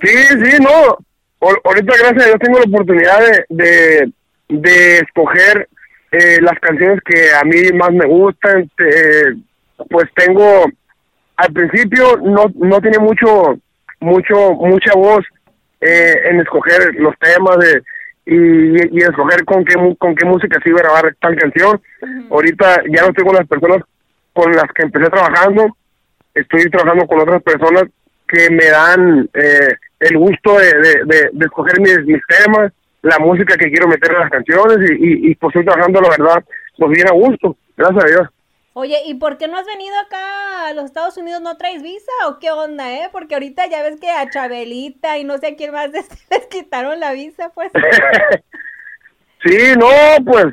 sí 0.01 0.09
sí 0.45 0.59
no 0.63 0.99
O- 1.41 1.61
ahorita 1.65 1.95
gracias 1.99 2.23
a 2.25 2.27
Dios 2.27 2.39
tengo 2.41 2.59
la 2.59 2.65
oportunidad 2.65 3.21
de 3.21 3.45
de, 3.49 4.13
de 4.49 4.99
escoger 4.99 5.69
eh, 6.11 6.39
las 6.43 6.59
canciones 6.61 7.01
que 7.05 7.33
a 7.33 7.45
mí 7.45 7.73
más 7.75 7.91
me 7.93 8.07
gustan 8.07 8.71
eh, 8.79 9.35
pues 9.89 10.07
tengo 10.15 10.65
al 11.39 11.53
principio 11.53 12.19
no 12.19 12.45
no 12.55 12.81
tenía 12.81 13.01
mucho 13.01 13.59
mucho 14.01 14.53
mucha 14.53 14.93
voz 14.95 15.25
eh, 15.81 16.15
en 16.31 16.41
escoger 16.41 16.95
los 16.97 17.15
temas 17.19 17.57
de 17.59 17.83
y, 18.27 18.99
y 18.99 19.03
escoger 19.03 19.45
con 19.45 19.65
qué 19.65 19.75
con 19.99 20.15
qué 20.15 20.27
música 20.27 20.61
se 20.63 20.69
iba 20.69 20.81
a 20.81 20.83
grabar 20.83 21.17
tal 21.21 21.35
canción. 21.37 21.81
Ahorita 22.31 22.83
ya 22.95 23.07
no 23.07 23.13
tengo 23.15 23.33
las 23.33 23.49
personas 23.49 23.79
con 24.35 24.53
las 24.53 24.67
que 24.75 24.83
empecé 24.83 25.09
trabajando 25.09 25.75
estoy 26.35 26.71
trabajando 26.71 27.07
con 27.07 27.21
otras 27.21 27.43
personas 27.43 27.85
que 28.27 28.51
me 28.51 28.67
dan 28.67 29.29
eh, 29.35 29.75
el 30.01 30.19
gusto 30.19 30.59
de, 30.59 30.67
de, 30.67 31.05
de, 31.05 31.31
de 31.33 31.45
escoger 31.47 31.81
mis, 31.81 32.05
mis 32.05 32.23
temas 32.27 32.73
la 33.03 33.19
música 33.19 33.57
que 33.57 33.71
quiero 33.71 33.89
meter 33.89 34.13
en 34.13 34.21
las 34.21 34.31
canciones 34.31 34.91
y, 34.91 34.95
y, 34.95 35.31
y 35.31 35.35
pues 35.37 35.55
estoy 35.55 35.65
trabajando 35.65 36.01
la 36.01 36.11
verdad 36.11 36.45
pues 36.77 36.91
bien 36.91 37.09
a 37.09 37.13
gusto 37.13 37.57
gracias 37.77 38.05
a 38.05 38.09
Dios 38.09 38.29
Oye, 38.81 38.99
¿y 39.07 39.15
por 39.15 39.39
qué 39.39 39.49
no 39.49 39.57
has 39.59 39.67
venido 39.67 39.93
acá 39.99 40.69
a 40.69 40.73
los 40.73 40.85
Estados 40.85 41.17
Unidos? 41.17 41.43
¿No 41.43 41.57
traes 41.57 41.83
visa 41.83 42.13
o 42.29 42.39
qué 42.39 42.53
onda, 42.53 42.93
eh? 42.93 43.09
Porque 43.11 43.35
ahorita 43.35 43.67
ya 43.67 43.83
ves 43.83 43.99
que 44.01 44.09
a 44.09 44.31
Chabelita 44.31 45.19
y 45.19 45.25
no 45.25 45.37
sé 45.39 45.49
a 45.49 45.57
quién 45.57 45.73
más 45.73 45.91
les, 45.93 46.09
les 46.31 46.47
quitaron 46.47 47.01
la 47.01 47.11
visa, 47.13 47.51
pues. 47.57 47.73
Sí, 49.45 49.57
no, 49.79 50.25
pues 50.25 50.47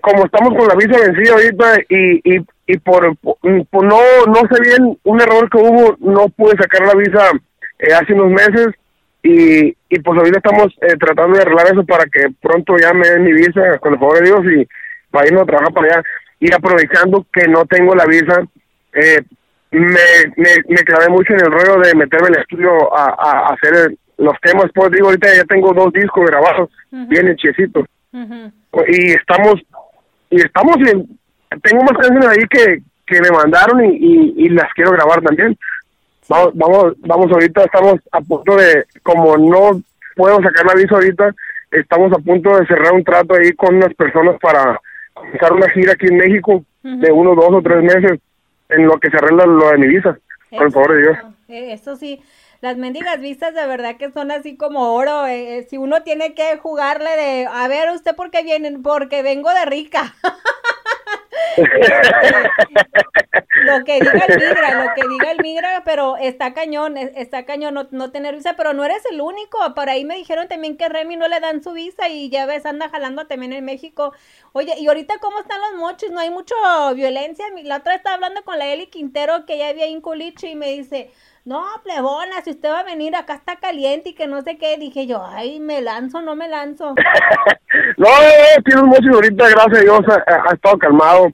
como 0.00 0.26
estamos 0.26 0.50
con 0.58 0.68
la 0.68 0.74
visa 0.74 1.00
vencida 1.00 1.34
ahorita 1.34 1.76
y, 1.88 2.36
y, 2.36 2.46
y 2.66 2.78
por, 2.78 3.16
por- 3.18 3.84
no 3.84 4.00
no 4.26 4.40
sé 4.50 4.60
bien 4.62 4.98
un 5.02 5.20
error 5.20 5.48
que 5.50 5.58
hubo, 5.58 5.96
no 6.00 6.28
pude 6.28 6.56
sacar 6.56 6.86
la 6.86 6.94
visa 6.94 7.30
eh, 7.78 7.94
hace 7.94 8.12
unos 8.14 8.30
meses 8.30 8.68
y, 9.22 9.68
y 9.88 9.98
pues 10.00 10.18
ahorita 10.18 10.38
estamos 10.38 10.74
eh, 10.82 10.96
tratando 10.98 11.36
de 11.36 11.42
arreglar 11.42 11.66
eso 11.66 11.84
para 11.84 12.04
que 12.06 12.26
pronto 12.42 12.76
ya 12.78 12.92
me 12.92 13.08
den 13.08 13.24
mi 13.24 13.32
visa 13.32 13.78
con 13.80 13.94
el 13.94 13.98
favor 13.98 14.18
de 14.20 14.26
Dios 14.26 14.40
y 14.46 14.68
para 15.10 15.26
irnos 15.26 15.42
a 15.42 15.46
trabajar 15.46 15.72
para 15.72 15.86
allá 15.86 16.02
y 16.40 16.52
aprovechando 16.52 17.26
que 17.32 17.48
no 17.48 17.64
tengo 17.66 17.94
la 17.94 18.06
visa 18.06 18.42
eh, 18.92 19.22
me, 19.70 20.32
me, 20.36 20.50
me 20.68 20.82
clavé 20.84 21.08
mucho 21.08 21.32
en 21.32 21.40
el 21.40 21.50
rollo 21.50 21.80
de 21.80 21.94
meterme 21.94 22.28
en 22.28 22.34
el 22.34 22.40
estudio 22.42 22.96
a, 22.96 23.06
a, 23.06 23.48
a 23.48 23.54
hacer 23.54 23.96
los 24.18 24.38
temas. 24.40 24.66
Pues 24.72 24.92
digo 24.92 25.06
ahorita 25.06 25.34
ya 25.34 25.44
tengo 25.44 25.72
dos 25.72 25.92
discos 25.92 26.26
grabados 26.26 26.70
bien 26.90 27.28
hechecitos 27.28 27.86
y 28.86 29.12
estamos 29.12 29.54
y 30.30 30.36
estamos 30.40 30.76
en 30.76 31.18
tengo 31.62 31.82
más 31.82 31.98
canciones 31.98 32.26
ahí 32.26 32.44
que, 32.48 32.82
que 33.06 33.20
me 33.20 33.30
mandaron 33.30 33.84
y, 33.84 33.96
y, 33.96 34.34
y 34.44 34.48
las 34.50 34.72
quiero 34.74 34.92
grabar 34.92 35.20
también. 35.22 35.56
Vamos 36.28 36.52
vamos 36.54 36.94
vamos 37.00 37.32
ahorita 37.32 37.64
estamos 37.64 37.94
a 38.12 38.20
punto 38.20 38.56
de 38.56 38.84
como 39.02 39.36
no 39.36 39.80
puedo 40.14 40.36
sacar 40.40 40.66
la 40.66 40.74
visa 40.74 40.94
ahorita 40.94 41.34
estamos 41.72 42.12
a 42.12 42.18
punto 42.18 42.56
de 42.56 42.66
cerrar 42.66 42.92
un 42.92 43.02
trato 43.02 43.34
ahí 43.34 43.52
con 43.54 43.74
unas 43.74 43.92
personas 43.94 44.36
para 44.40 44.80
comenzar 45.38 45.52
una 45.52 45.70
gira 45.70 45.92
aquí 45.92 46.06
en 46.06 46.16
México 46.16 46.64
de 46.82 47.10
uno 47.12 47.34
dos 47.34 47.50
o 47.50 47.62
tres 47.62 47.82
meses 47.82 48.20
en 48.68 48.86
lo 48.86 48.98
que 48.98 49.10
se 49.10 49.16
arregla 49.16 49.46
lo 49.46 49.70
de 49.70 49.78
mi 49.78 49.86
visa 49.88 50.18
con 50.50 50.66
el 50.66 50.72
favor 50.72 50.94
de 50.94 51.02
Dios 51.02 51.18
Eh, 51.48 51.72
Eso 51.72 51.96
sí, 51.96 52.22
las 52.60 52.76
mendigas 52.76 53.20
vistas 53.20 53.54
de 53.54 53.66
verdad 53.66 53.96
que 53.96 54.10
son 54.10 54.30
así 54.30 54.56
como 54.56 54.94
oro. 54.94 55.26
eh, 55.26 55.58
eh, 55.58 55.66
si 55.68 55.76
uno 55.78 56.02
tiene 56.02 56.34
que 56.34 56.56
jugarle 56.58 57.10
de, 57.16 57.46
a 57.50 57.68
ver, 57.68 57.90
¿usted 57.90 58.14
por 58.14 58.30
qué 58.30 58.42
vienen? 58.42 58.82
Porque 58.82 59.22
vengo 59.22 59.50
de 59.50 59.64
rica. 59.66 60.14
lo 63.60 63.84
que 63.84 64.00
diga 64.00 64.24
el 64.26 64.36
migra, 64.36 64.84
lo 64.84 64.92
que 64.94 65.06
diga 65.08 65.30
el 65.30 65.40
migra, 65.40 65.82
pero 65.84 66.16
está 66.16 66.52
cañón, 66.54 66.96
es- 66.96 67.12
está 67.16 67.44
cañón 67.44 67.74
no, 67.74 67.88
no 67.90 68.10
tener 68.10 68.34
visa, 68.34 68.54
pero 68.56 68.72
no 68.74 68.84
eres 68.84 69.02
el 69.10 69.20
único. 69.20 69.58
Por 69.74 69.88
ahí 69.88 70.04
me 70.04 70.16
dijeron 70.16 70.48
también 70.48 70.76
que 70.76 70.88
Remy 70.88 71.16
no 71.16 71.28
le 71.28 71.40
dan 71.40 71.62
su 71.62 71.72
visa 71.72 72.08
y 72.08 72.28
ya 72.30 72.46
ves, 72.46 72.66
anda 72.66 72.88
jalando 72.88 73.26
también 73.26 73.52
en 73.52 73.64
México. 73.64 74.12
Oye, 74.52 74.74
y 74.78 74.86
ahorita 74.88 75.18
cómo 75.20 75.40
están 75.40 75.60
los 75.60 75.80
mochis, 75.80 76.10
no 76.10 76.20
hay 76.20 76.30
mucho 76.30 76.54
violencia. 76.94 77.44
La 77.64 77.76
otra 77.78 77.94
estaba 77.94 78.14
hablando 78.16 78.42
con 78.44 78.58
la 78.58 78.66
Eli 78.72 78.86
Quintero 78.88 79.46
que 79.46 79.58
ya 79.58 79.68
había 79.68 79.86
en 79.86 80.02
y 80.42 80.54
me 80.56 80.70
dice, 80.70 81.10
no, 81.44 81.62
plebona, 81.82 82.40
si 82.42 82.50
usted 82.50 82.70
va 82.70 82.80
a 82.80 82.84
venir, 82.84 83.14
acá 83.14 83.34
está 83.34 83.56
caliente 83.56 84.10
y 84.10 84.14
que 84.14 84.26
no 84.26 84.40
sé 84.42 84.56
qué. 84.56 84.78
Dije 84.78 85.06
yo, 85.06 85.24
ay, 85.26 85.60
me 85.60 85.82
lanzo, 85.82 86.22
no 86.22 86.34
me 86.36 86.48
lanzo. 86.48 86.94
No, 87.96 88.06
no, 88.08 88.62
tiene 88.64 88.82
un 88.82 89.14
ahorita, 89.14 89.48
gracias 89.48 89.78
a 89.78 89.82
Dios, 89.82 90.00
ha, 90.08 90.54
estado 90.54 90.78
calmado. 90.78 91.26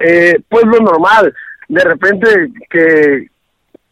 Eh, 0.00 0.40
pues 0.48 0.64
lo 0.64 0.80
normal, 0.80 1.32
de 1.68 1.84
repente 1.84 2.26
que, 2.68 3.28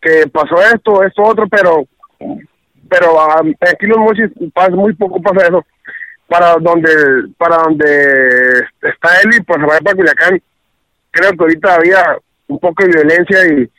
que 0.01 0.27
pasó 0.27 0.61
esto, 0.75 1.05
esto, 1.05 1.23
otro, 1.23 1.47
pero 1.49 1.87
pero 2.93 3.21
ah, 3.21 3.43
aquí 3.61 3.87
los 3.87 3.99
mochis 3.99 4.31
pasa, 4.53 4.71
muy 4.73 4.95
poco 4.95 5.23
pasa 5.23 5.47
eso. 5.47 5.65
Para 6.29 6.57
donde 6.57 6.93
para 7.39 7.57
donde 7.59 8.65
está 8.83 9.21
Eli, 9.23 9.41
pues 9.43 9.61
se 9.61 9.67
va 9.67 9.79
para 9.79 9.97
Culiacán. 9.97 10.43
Creo 11.11 11.31
que 11.31 11.45
ahorita 11.45 11.75
había 11.75 12.19
un 12.49 12.59
poco 12.59 12.85
de 12.85 12.91
violencia 12.91 13.47
y 13.47 13.71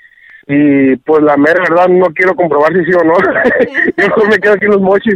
y 0.45 0.95
pues 0.97 1.23
la 1.23 1.37
mera 1.37 1.61
verdad 1.61 1.87
no 1.87 2.07
quiero 2.07 2.35
comprobar 2.35 2.73
si 2.73 2.83
sí 2.83 2.91
o 2.93 3.03
no. 3.03 3.13
Yo 3.97 4.25
me 4.25 4.39
quedo 4.39 4.53
aquí 4.53 4.65
en 4.65 4.71
los 4.71 4.81
mochis. 4.81 5.15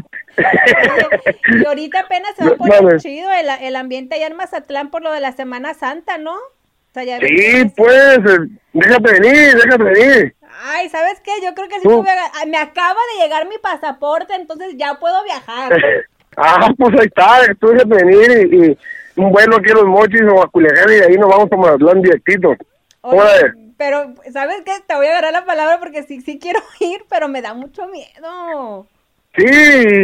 Y 1.48 1.66
ahorita 1.66 2.02
apenas 2.02 2.36
se 2.38 2.46
va 2.46 2.52
a 2.52 2.56
poner 2.56 3.00
chido 3.00 3.30
el, 3.32 3.48
el 3.62 3.76
ambiente 3.76 4.16
allá 4.16 4.28
en 4.28 4.38
Mazatlán 4.38 4.90
por 4.90 5.02
lo 5.02 5.12
de 5.12 5.20
la 5.20 5.34
Semana 5.34 5.74
Santa, 5.74 6.18
¿no? 6.18 6.34
O 6.34 6.94
sea, 6.94 7.04
ya 7.04 7.20
ves 7.20 7.30
Sí, 7.30 7.74
pues, 7.76 8.18
eh, 8.18 8.48
déjate 8.74 9.20
venir, 9.20 9.56
déjate 9.56 9.84
venir. 9.84 10.36
Ay, 10.63 10.90
¿sabes 10.90 11.20
qué? 11.24 11.32
Yo 11.44 11.54
creo 11.54 11.68
que 11.68 11.80
sí 11.80 11.88
Tú. 11.88 12.04
me, 12.04 12.12
me 12.50 12.58
acaba 12.58 13.00
de 13.13 13.24
llegar 13.24 13.48
mi 13.48 13.58
pasaporte, 13.58 14.34
entonces 14.34 14.76
ya 14.78 14.96
puedo 14.96 15.24
viajar. 15.26 15.78
ah, 16.38 16.70
pues 16.78 17.00
ahí 17.00 17.06
está, 17.06 17.54
tú 17.60 17.68
déjate 17.70 18.06
venir 18.06 18.50
y, 18.52 18.56
y 18.56 18.78
un 19.18 19.32
vuelo 19.32 19.58
aquí 19.58 19.72
a 19.72 19.76
los 19.76 19.86
mochis 19.86 20.22
o 20.22 20.42
a 20.42 20.50
Culiacán 20.50 20.90
y 20.90 20.96
de 20.96 21.06
ahí 21.06 21.18
nos 21.18 21.30
vamos 21.30 21.52
a 21.52 21.58
Mazatlán 21.58 22.02
directito. 22.02 22.56
Oye. 23.02 23.66
Pero, 23.78 24.13
¿sabes 24.32 24.62
qué? 24.66 24.72
Te 24.86 24.96
voy 24.96 25.08
a 25.08 25.12
agarrar 25.12 25.34
la 25.34 25.46
palabra 25.46 25.80
porque 25.80 26.04
sí, 26.04 26.22
sí 26.22 26.40
quiero 26.40 26.60
ir, 26.80 27.06
pero 27.10 27.28
me 27.28 27.42
da 27.42 27.54
mucho 27.54 27.88
miedo. 27.88 28.88
Sí, 29.36 29.46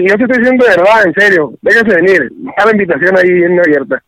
yo 0.08 0.16
te 0.16 0.24
estoy 0.24 0.38
diciendo 0.38 0.64
de 0.64 0.78
verdad, 0.78 1.08
en 1.08 1.14
serio, 1.16 1.54
déjate 1.62 1.96
venir. 1.96 2.32
Está 2.50 2.66
la 2.66 2.72
invitación 2.72 3.18
ahí 3.18 3.32
bien 3.32 3.60
abierta. 3.60 4.04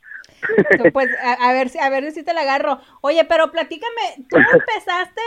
Pues 0.93 1.09
a, 1.23 1.49
a 1.49 1.53
ver 1.53 1.69
si 1.69 1.79
a 1.79 1.89
ver 1.89 2.11
si 2.11 2.21
te 2.21 2.33
la 2.33 2.41
agarro. 2.41 2.79
Oye, 3.01 3.23
pero 3.25 3.51
platícame, 3.51 4.25
tú 4.29 4.37
empezaste 4.53 5.21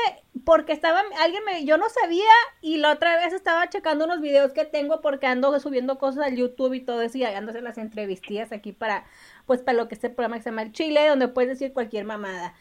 porque 0.45 0.73
estaba 0.73 1.03
alguien 1.21 1.45
me 1.45 1.65
yo 1.65 1.77
no 1.77 1.87
sabía 1.89 2.31
y 2.61 2.79
la 2.79 2.93
otra 2.93 3.17
vez 3.17 3.33
estaba 3.33 3.69
checando 3.69 4.05
unos 4.05 4.21
videos 4.21 4.53
que 4.53 4.65
tengo 4.65 5.01
porque 5.01 5.27
ando 5.27 5.59
subiendo 5.59 5.99
cosas 5.99 6.25
al 6.25 6.37
YouTube 6.37 6.75
y 6.75 6.81
todo 6.81 7.03
eso 7.03 7.19
y 7.19 7.25
haciendo 7.25 7.53
las 7.61 7.79
entrevistillas 7.79 8.53
aquí 8.53 8.73
para 8.73 9.05
pues 9.47 9.61
para 9.61 9.77
lo 9.77 9.89
que 9.89 9.95
este 9.95 10.11
programa 10.11 10.37
que 10.37 10.43
se 10.43 10.51
llama 10.51 10.63
El 10.63 10.73
Chile, 10.73 11.09
donde 11.09 11.29
puedes 11.29 11.51
decir 11.51 11.73
cualquier 11.73 12.05
mamada. 12.05 12.55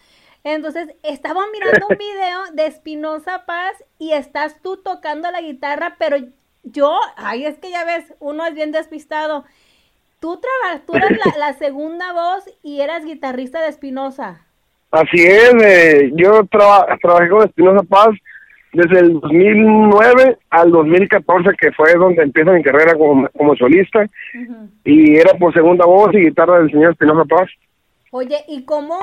Entonces, 0.56 0.90
estaba 1.04 1.42
mirando 1.52 1.88
un 1.90 1.98
video 1.98 2.40
de 2.54 2.66
Espinosa 2.68 3.46
Paz 3.46 3.74
y 4.00 4.14
estás 4.14 4.62
tú 4.62 4.78
tocando 4.78 5.30
la 5.32 5.42
guitarra, 5.42 5.96
pero 6.00 6.18
yo, 6.64 6.98
ay, 7.18 7.46
es 7.46 7.58
que 7.60 7.70
ya 7.72 7.84
ves, 7.86 8.14
uno 8.20 8.46
es 8.46 8.54
bien 8.54 8.72
despistado. 8.72 9.46
Tú, 10.20 10.40
traba- 10.42 10.82
tú 10.86 10.96
eras 10.96 11.12
la, 11.12 11.38
la 11.48 11.54
segunda 11.54 12.12
voz 12.14 12.44
y 12.64 12.82
eras 12.82 13.06
guitarrista 13.06 13.62
de 13.62 13.70
Espinosa. 13.70 14.42
Así 14.92 15.22
es, 15.26 15.54
eh, 15.64 16.12
yo 16.16 16.44
traba- 16.46 16.98
trabajé 17.02 17.30
con 17.30 17.44
Espinosa 17.46 17.84
Paz 17.84 18.10
desde 18.74 19.00
el 19.00 19.20
2009 19.20 20.38
al 20.50 20.72
2014, 20.72 21.50
que 21.60 21.72
fue 21.74 21.94
donde 21.96 22.24
empieza 22.24 22.52
mi 22.52 22.64
carrera 22.64 22.96
como, 22.96 23.28
como 23.30 23.56
solista, 23.56 24.06
y 24.84 25.18
era 25.18 25.34
por 25.38 25.54
segunda 25.54 25.86
voz 25.86 26.14
y 26.14 26.20
guitarra 26.26 26.60
del 26.60 26.72
señor 26.72 26.92
Espinosa 26.92 27.26
Paz. 27.26 27.50
Oye, 28.12 28.38
¿y 28.48 28.64
cómo, 28.66 29.00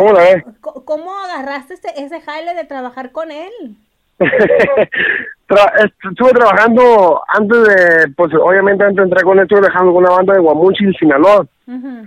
¿Cómo 0.85 1.13
agarraste 1.19 1.75
ese, 1.75 1.89
ese 1.97 2.21
jale 2.21 2.55
de 2.55 2.65
trabajar 2.65 3.13
con 3.13 3.31
él? 3.31 3.51
Tra- 5.49 5.73
estuve 6.11 6.31
trabajando 6.33 7.21
antes 7.29 7.63
de, 7.65 8.13
pues 8.17 8.33
obviamente 8.35 8.83
antes 8.83 8.97
de 8.97 9.03
entrar 9.03 9.25
con 9.25 9.39
él, 9.39 9.43
estuve 9.43 9.61
trabajando 9.61 9.93
con 9.93 10.05
una 10.05 10.15
banda 10.15 10.33
de 10.35 10.41
Guamuchi, 10.41 10.93
Sinaloa, 10.95 11.47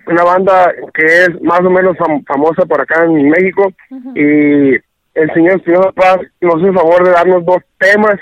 una 0.08 0.24
banda 0.24 0.72
que 0.94 1.06
es 1.06 1.42
más 1.42 1.60
o 1.60 1.70
menos 1.70 1.96
fam- 1.98 2.26
famosa 2.26 2.66
por 2.66 2.82
acá 2.82 3.04
en 3.06 3.30
México, 3.30 3.72
y 4.16 4.76
el 5.14 5.34
señor 5.34 5.58
Espinosa 5.58 5.92
Paz 5.92 6.18
nos 6.42 6.56
hizo 6.60 6.68
el 6.68 6.74
favor 6.76 7.04
de 7.06 7.12
darnos 7.12 7.46
dos 7.46 7.62
temas, 7.78 8.16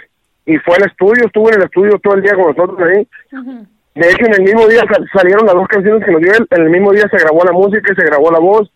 y 0.46 0.58
fue 0.58 0.76
al 0.76 0.88
estudio, 0.90 1.26
estuvo 1.26 1.50
en 1.50 1.56
el 1.56 1.64
estudio 1.66 2.00
todo 2.00 2.16
el 2.16 2.22
día 2.22 2.36
con 2.36 2.48
nosotros 2.56 2.78
ahí, 2.82 3.08
de 3.96 4.10
hecho, 4.12 4.26
en 4.26 4.34
el 4.34 4.42
mismo 4.44 4.68
día 4.68 4.82
sal- 4.92 5.08
salieron 5.14 5.46
las 5.46 5.56
dos 5.56 5.68
canciones 5.68 6.04
que 6.06 6.12
nos 6.12 6.22
dio 6.22 6.32
él. 6.34 6.48
En 6.52 6.64
el 6.64 6.70
mismo 6.70 6.92
día 6.92 7.08
se 7.10 7.18
grabó 7.18 7.44
la 7.44 7.52
música 7.54 7.92
y 7.92 7.96
se 7.96 8.06
grabó 8.06 8.30
la 8.32 8.40
voz. 8.40 8.70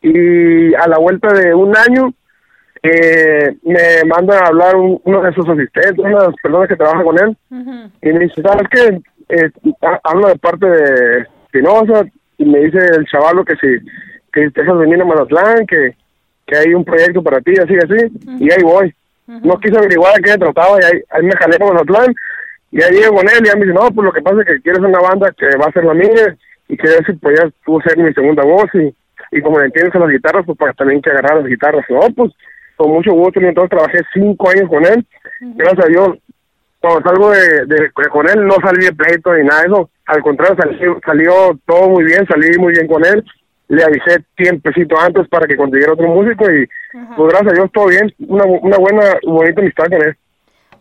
Y 0.00 0.74
a 0.74 0.86
la 0.88 0.98
vuelta 0.98 1.32
de 1.32 1.54
un 1.54 1.76
año, 1.76 2.12
eh, 2.82 3.54
me 3.62 4.04
mandan 4.08 4.42
a 4.42 4.48
hablar 4.48 4.76
un- 4.76 5.00
uno 5.04 5.22
de 5.22 5.32
sus 5.34 5.48
asistentes, 5.48 5.98
una 5.98 6.18
de 6.20 6.26
las 6.28 6.36
personas 6.42 6.68
que 6.68 6.76
trabaja 6.76 7.02
con 7.04 7.18
él. 7.18 7.36
Y 8.02 8.12
me 8.12 8.18
dice, 8.20 8.42
¿sabes 8.42 8.66
qué? 8.70 9.00
Eh, 9.28 9.50
ha- 9.82 10.00
hablo 10.04 10.28
de 10.28 10.36
parte 10.38 10.66
de 10.66 11.26
Espinosa. 11.44 12.04
Y 12.38 12.44
me 12.44 12.58
dice 12.60 12.78
el 12.78 13.04
chavalo 13.06 13.44
que 13.44 13.54
si 13.56 13.66
que 14.32 14.50
te 14.50 14.62
dejas 14.62 14.78
venir 14.78 15.00
a 15.00 15.04
Mazatlán, 15.04 15.66
que, 15.66 15.94
que 16.46 16.56
hay 16.56 16.72
un 16.74 16.84
proyecto 16.84 17.22
para 17.22 17.40
ti, 17.42 17.52
así, 17.52 17.74
así. 17.76 18.10
Y 18.40 18.50
ahí 18.50 18.62
voy. 18.62 18.92
No 19.44 19.58
quise 19.60 19.76
averiguar 19.78 20.14
de 20.16 20.22
qué 20.22 20.38
trataba 20.38 20.78
y 20.80 20.84
ahí, 20.84 21.02
ahí 21.10 21.22
me 21.22 21.32
jalé 21.32 21.58
con 21.58 21.74
Mazatlán. 21.74 22.14
Y 22.72 22.82
ahí 22.82 22.92
llego 22.92 23.16
con 23.16 23.28
él 23.28 23.42
y 23.42 23.46
ya 23.46 23.54
me 23.54 23.66
dice, 23.66 23.74
no, 23.74 23.90
pues 23.90 24.04
lo 24.04 24.12
que 24.12 24.22
pasa 24.22 24.40
es 24.40 24.46
que 24.46 24.62
quieres 24.62 24.80
una 24.80 24.98
banda 24.98 25.30
que 25.36 25.46
va 25.58 25.66
a 25.66 25.72
ser 25.72 25.84
la 25.84 25.92
mía 25.94 26.36
y 26.68 26.76
que 26.76 26.88
si 27.06 27.12
podías 27.12 27.52
tú 27.66 27.78
ser 27.82 27.98
mi 27.98 28.12
segunda 28.14 28.42
voz 28.44 28.64
y, 28.74 28.94
y 29.30 29.42
como 29.42 29.58
le 29.58 29.66
entiendes 29.66 29.94
a 29.94 29.98
las 29.98 30.08
guitarras, 30.08 30.44
pues 30.46 30.56
para 30.56 30.72
también 30.72 31.02
que 31.02 31.10
agarrar 31.10 31.36
las 31.36 31.46
guitarras. 31.46 31.84
No, 31.90 32.00
pues 32.16 32.32
con 32.76 32.90
mucho 32.90 33.12
gusto. 33.12 33.40
Y 33.40 33.44
entonces 33.44 33.70
trabajé 33.70 33.98
cinco 34.14 34.48
años 34.48 34.70
con 34.70 34.84
él. 34.86 35.06
Gracias 35.40 35.84
a 35.84 35.88
Dios, 35.88 36.18
cuando 36.80 37.02
salgo 37.02 37.30
de, 37.30 37.66
de, 37.66 37.76
de 37.76 38.08
con 38.10 38.28
él 38.28 38.46
no 38.46 38.54
salí 38.64 38.86
de 38.86 38.92
pleito 38.92 39.34
ni 39.34 39.44
nada 39.44 39.62
de 39.62 39.66
eso. 39.68 39.90
Al 40.06 40.22
contrario, 40.22 40.56
salió, 40.56 41.00
salió 41.04 41.32
todo 41.66 41.90
muy 41.90 42.04
bien, 42.04 42.26
salí 42.26 42.58
muy 42.58 42.72
bien 42.72 42.86
con 42.88 43.04
él. 43.04 43.22
Le 43.68 43.84
avisé 43.84 44.24
tiempecito 44.36 44.98
antes 44.98 45.28
para 45.28 45.46
que 45.46 45.56
consiguiera 45.56 45.92
otro 45.92 46.08
músico 46.08 46.50
y 46.50 46.66
pues 47.16 47.32
gracias 47.32 47.52
a 47.52 47.54
Dios 47.54 47.70
todo 47.72 47.86
bien. 47.86 48.12
Una, 48.28 48.44
una 48.44 48.76
buena, 48.78 49.04
bonita 49.24 49.60
amistad 49.60 49.84
con 49.84 50.02
él. 50.02 50.16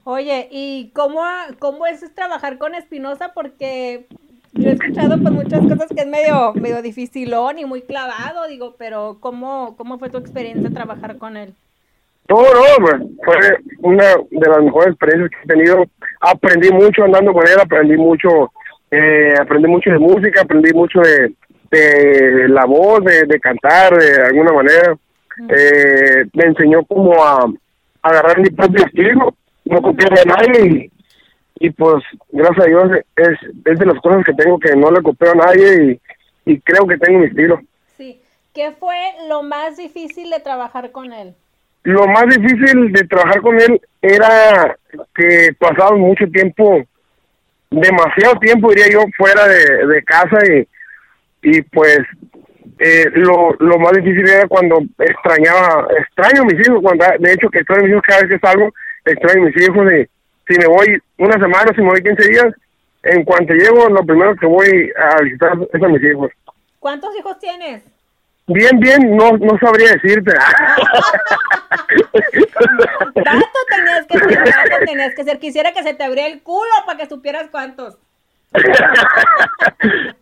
Oye, 0.03 0.47
¿y 0.51 0.91
cómo, 0.95 1.21
cómo 1.59 1.85
es 1.85 2.13
trabajar 2.15 2.57
con 2.57 2.73
Espinosa? 2.73 3.33
Porque 3.33 4.07
yo 4.53 4.69
he 4.69 4.73
escuchado 4.73 5.17
pues 5.21 5.33
muchas 5.33 5.61
cosas 5.61 5.89
que 5.95 6.01
es 6.01 6.07
medio, 6.07 6.53
medio 6.55 6.81
dificilón 6.81 7.59
y 7.59 7.65
muy 7.65 7.81
clavado, 7.81 8.47
digo, 8.47 8.75
pero 8.77 9.17
¿cómo, 9.19 9.75
cómo 9.77 9.99
fue 9.99 10.09
tu 10.09 10.17
experiencia 10.17 10.69
trabajar 10.71 11.17
con 11.17 11.37
él? 11.37 11.53
No, 12.27 12.41
no, 12.41 12.61
pues, 12.79 12.95
fue 13.23 13.35
una 13.81 14.05
de 14.29 14.49
las 14.49 14.63
mejores 14.63 14.89
experiencias 14.89 15.29
que 15.29 15.37
he 15.43 15.55
tenido. 15.55 15.85
Aprendí 16.19 16.69
mucho 16.71 17.03
andando 17.03 17.33
con 17.33 17.47
él, 17.47 17.59
aprendí 17.61 17.97
mucho, 17.97 18.51
eh, 18.89 19.33
aprendí 19.39 19.67
mucho 19.67 19.91
de 19.91 19.99
música, 19.99 20.41
aprendí 20.41 20.73
mucho 20.73 20.99
de, 21.01 21.33
de 21.69 22.47
la 22.47 22.65
voz, 22.65 23.03
de, 23.03 23.25
de 23.25 23.39
cantar 23.39 23.97
de 23.97 24.21
alguna 24.23 24.53
manera. 24.53 24.97
Eh, 25.49 26.25
me 26.33 26.45
enseñó 26.45 26.85
como 26.85 27.23
a, 27.23 27.45
a 28.01 28.09
agarrar 28.09 28.39
mi 28.39 28.49
propio 28.49 28.85
estilo, 28.85 29.35
no 29.71 29.81
copiar 29.81 30.19
a 30.19 30.25
nadie 30.25 30.91
y, 31.59 31.65
y 31.67 31.69
pues 31.71 32.03
gracias 32.31 32.65
a 32.65 32.69
Dios 32.69 32.91
es, 33.15 33.37
es 33.65 33.79
de 33.79 33.85
las 33.85 33.99
cosas 34.01 34.23
que 34.25 34.33
tengo 34.33 34.59
que 34.59 34.75
no 34.75 34.91
le 34.91 35.01
copio 35.01 35.31
a 35.31 35.35
nadie 35.35 35.99
y, 36.45 36.51
y 36.53 36.59
creo 36.61 36.85
que 36.85 36.97
tengo 36.97 37.19
mi 37.19 37.27
estilo. 37.27 37.59
Sí. 37.97 38.21
¿Qué 38.53 38.71
fue 38.79 38.97
lo 39.29 39.43
más 39.43 39.77
difícil 39.77 40.29
de 40.29 40.39
trabajar 40.39 40.91
con 40.91 41.13
él? 41.13 41.33
lo 41.83 42.07
más 42.07 42.25
difícil 42.27 42.91
de 42.91 43.07
trabajar 43.07 43.41
con 43.41 43.59
él 43.59 43.81
era 44.01 44.75
que 45.15 45.49
pasábamos 45.57 45.99
mucho 45.99 46.27
tiempo, 46.27 46.83
demasiado 47.69 48.39
tiempo 48.39 48.69
diría 48.69 48.91
yo, 48.91 49.01
fuera 49.17 49.47
de, 49.47 49.87
de 49.87 50.03
casa 50.03 50.37
y, 50.47 50.67
y 51.41 51.61
pues 51.63 51.99
eh, 52.79 53.05
lo, 53.13 53.53
lo 53.59 53.79
más 53.79 53.93
difícil 53.93 54.27
era 54.27 54.47
cuando 54.47 54.83
extrañaba, 54.99 55.87
extraño 55.97 56.43
a 56.43 56.45
mis 56.45 56.67
hijos, 56.67 56.79
cuando 56.81 57.05
de 57.19 57.33
hecho 57.33 57.49
que 57.49 57.59
extraño 57.59 57.81
a 57.81 57.83
mis 57.83 57.91
hijos 57.93 58.03
cada 58.05 58.21
vez 58.21 58.29
que 58.29 58.47
salgo, 58.47 58.73
extraño 59.05 59.43
a 59.43 59.45
mis 59.45 59.61
hijos 59.61 59.91
y 59.93 60.07
si 60.51 60.59
me 60.59 60.67
voy 60.67 60.97
una 61.17 61.33
semana, 61.33 61.71
si 61.75 61.81
me 61.81 61.89
voy 61.89 62.03
15 62.03 62.29
días, 62.29 62.53
en 63.03 63.23
cuanto 63.23 63.53
llego 63.53 63.89
lo 63.89 64.03
primero 64.03 64.35
que 64.35 64.45
voy 64.45 64.91
a 64.97 65.21
visitar 65.21 65.57
es 65.73 65.83
a 65.83 65.87
mis 65.87 66.03
hijos. 66.03 66.31
¿Cuántos 66.79 67.15
hijos 67.17 67.39
tienes? 67.39 67.83
bien, 68.47 68.79
bien, 68.79 69.15
no, 69.15 69.31
no 69.37 69.57
sabría 69.59 69.91
decirte. 69.93 70.31
Tanto 73.23 73.59
tenías 73.69 74.05
que 74.07 74.17
ser, 74.17 74.43
tanto 74.43 74.77
tenías 74.85 75.15
que 75.15 75.23
ser. 75.23 75.39
Quisiera 75.39 75.71
que 75.73 75.83
se 75.83 75.93
te 75.93 76.03
abriera 76.03 76.29
el 76.29 76.41
culo 76.41 76.71
para 76.85 76.97
que 76.97 77.07
supieras 77.07 77.47
cuántos. 77.51 77.97
que, 78.53 78.61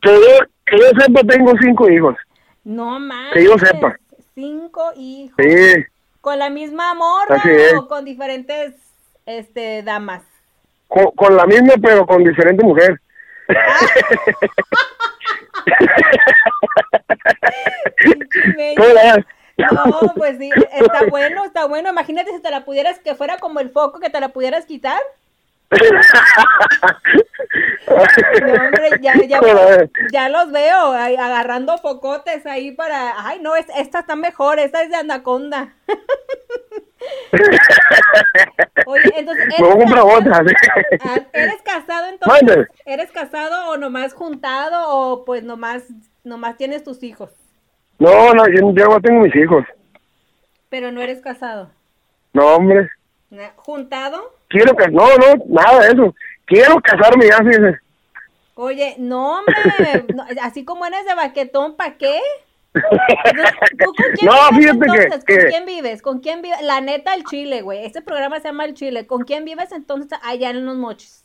yo, 0.04 0.46
que 0.66 0.78
yo 0.78 0.86
sepa, 1.00 1.24
tengo 1.24 1.54
cinco 1.60 1.90
hijos. 1.90 2.16
No 2.64 3.00
más. 3.00 3.34
Que 3.34 3.46
yo 3.46 3.58
sepa. 3.58 3.98
Cinco 4.36 4.92
hijos. 4.96 5.36
Sí, 5.38 5.86
¿Con 6.30 6.38
la 6.38 6.52
misma 6.52 6.94
morra 6.94 7.42
o 7.76 7.88
con 7.88 8.06
diferentes 8.06 8.76
este, 9.26 9.82
damas? 9.82 10.22
con, 10.88 11.10
con 11.16 11.36
la 11.36 11.48
misma, 11.48 11.74
pero 11.82 12.06
con 12.06 12.24
diferente 12.24 12.64
mujer. 12.64 13.02
¿Cómo 18.78 18.94
ves? 18.94 19.26
No, 19.58 20.14
pues 20.16 20.38
sí, 20.38 20.52
está 20.72 21.08
bueno, 21.10 21.46
está 21.46 21.66
bueno. 21.66 21.90
Imagínate 21.90 22.30
si 22.30 22.44
te 22.44 22.52
la 22.52 22.64
pudieras, 22.64 23.00
que 23.00 23.16
fuera 23.16 23.40
como 23.40 23.60
el 23.60 23.72
foco, 23.72 24.00
que 24.00 24.12
te 24.12 24.20
la 24.20 24.30
pudieras 24.30 24.68
quitar. 24.68 25.02
No, 27.90 27.96
hombre, 27.96 28.90
ya, 30.12 30.30
los 30.30 30.52
veo 30.52 30.92
agarrando 30.92 31.78
focotes 31.78 32.46
ahí 32.46 32.72
para. 32.72 33.14
Ay, 33.26 33.40
no, 33.42 33.56
es, 33.56 33.66
esta 33.78 34.00
está 34.00 34.16
mejor, 34.16 34.60
esta 34.60 34.84
es 34.84 34.90
de 34.90 34.96
anaconda. 34.98 35.74
Oye, 38.86 39.14
entonces. 39.16 39.46
Otra. 39.60 40.44
sí. 40.46 40.54
Ah, 41.04 41.20
¿Eres 41.34 41.62
casado 41.64 42.08
entonces? 42.08 42.68
¿Eres 42.86 43.12
casado 43.12 43.70
o 43.70 43.78
nomás 43.78 44.14
juntado 44.14 44.90
o 44.90 45.26
pues 45.26 45.44
nomás, 45.44 45.84
nomás 46.24 46.58
tienes 46.58 46.84
tus 46.84 47.04
hijos? 47.04 47.32
No, 48.00 48.34
no, 48.34 48.48
yo, 48.48 48.74
yo 48.74 48.90
ya 48.90 49.00
tengo 49.02 49.22
mis 49.22 49.36
hijos. 49.36 49.66
Pero 50.70 50.92
no 50.92 51.02
eres 51.02 51.22
casado. 51.22 51.70
No, 52.34 52.56
hombre. 52.56 52.90
¿Juntado? 53.58 54.39
Quiero 54.50 54.76
que 54.76 54.88
no, 54.90 55.06
no, 55.18 55.44
nada 55.48 55.80
de 55.82 55.94
eso. 55.94 56.16
Quiero 56.46 56.82
casarme 56.82 57.28
ya, 57.28 57.38
fíjese. 57.38 57.80
Oye, 58.56 58.96
no, 58.98 59.40
hombre, 59.40 59.56
así 60.42 60.66
como 60.66 60.86
eres 60.86 61.06
de 61.06 61.16
baquetón, 61.16 61.76
¿para 61.78 61.98
qué? 61.98 62.20
¿Tú 62.74 63.86
con 63.86 64.06
quién 64.16 64.30
No, 64.30 64.58
vives 64.58 64.74
fíjate 64.74 65.26
que-? 65.26 65.40
¿Con 65.40 65.50
quién 65.50 65.66
vives? 65.66 66.02
¿Con 66.02 66.20
quién 66.20 66.42
vives? 66.42 66.62
La 66.62 66.82
neta, 66.82 67.14
el 67.14 67.24
Chile, 67.26 67.62
güey. 67.62 67.86
Este 67.86 68.02
programa 68.02 68.40
se 68.40 68.48
llama 68.50 68.66
El 68.66 68.74
Chile. 68.74 69.08
¿Con 69.08 69.24
quién 69.24 69.46
vives 69.46 69.72
entonces 69.72 70.20
allá 70.24 70.50
en 70.50 70.66
los 70.66 70.76
mochis? 70.76 71.24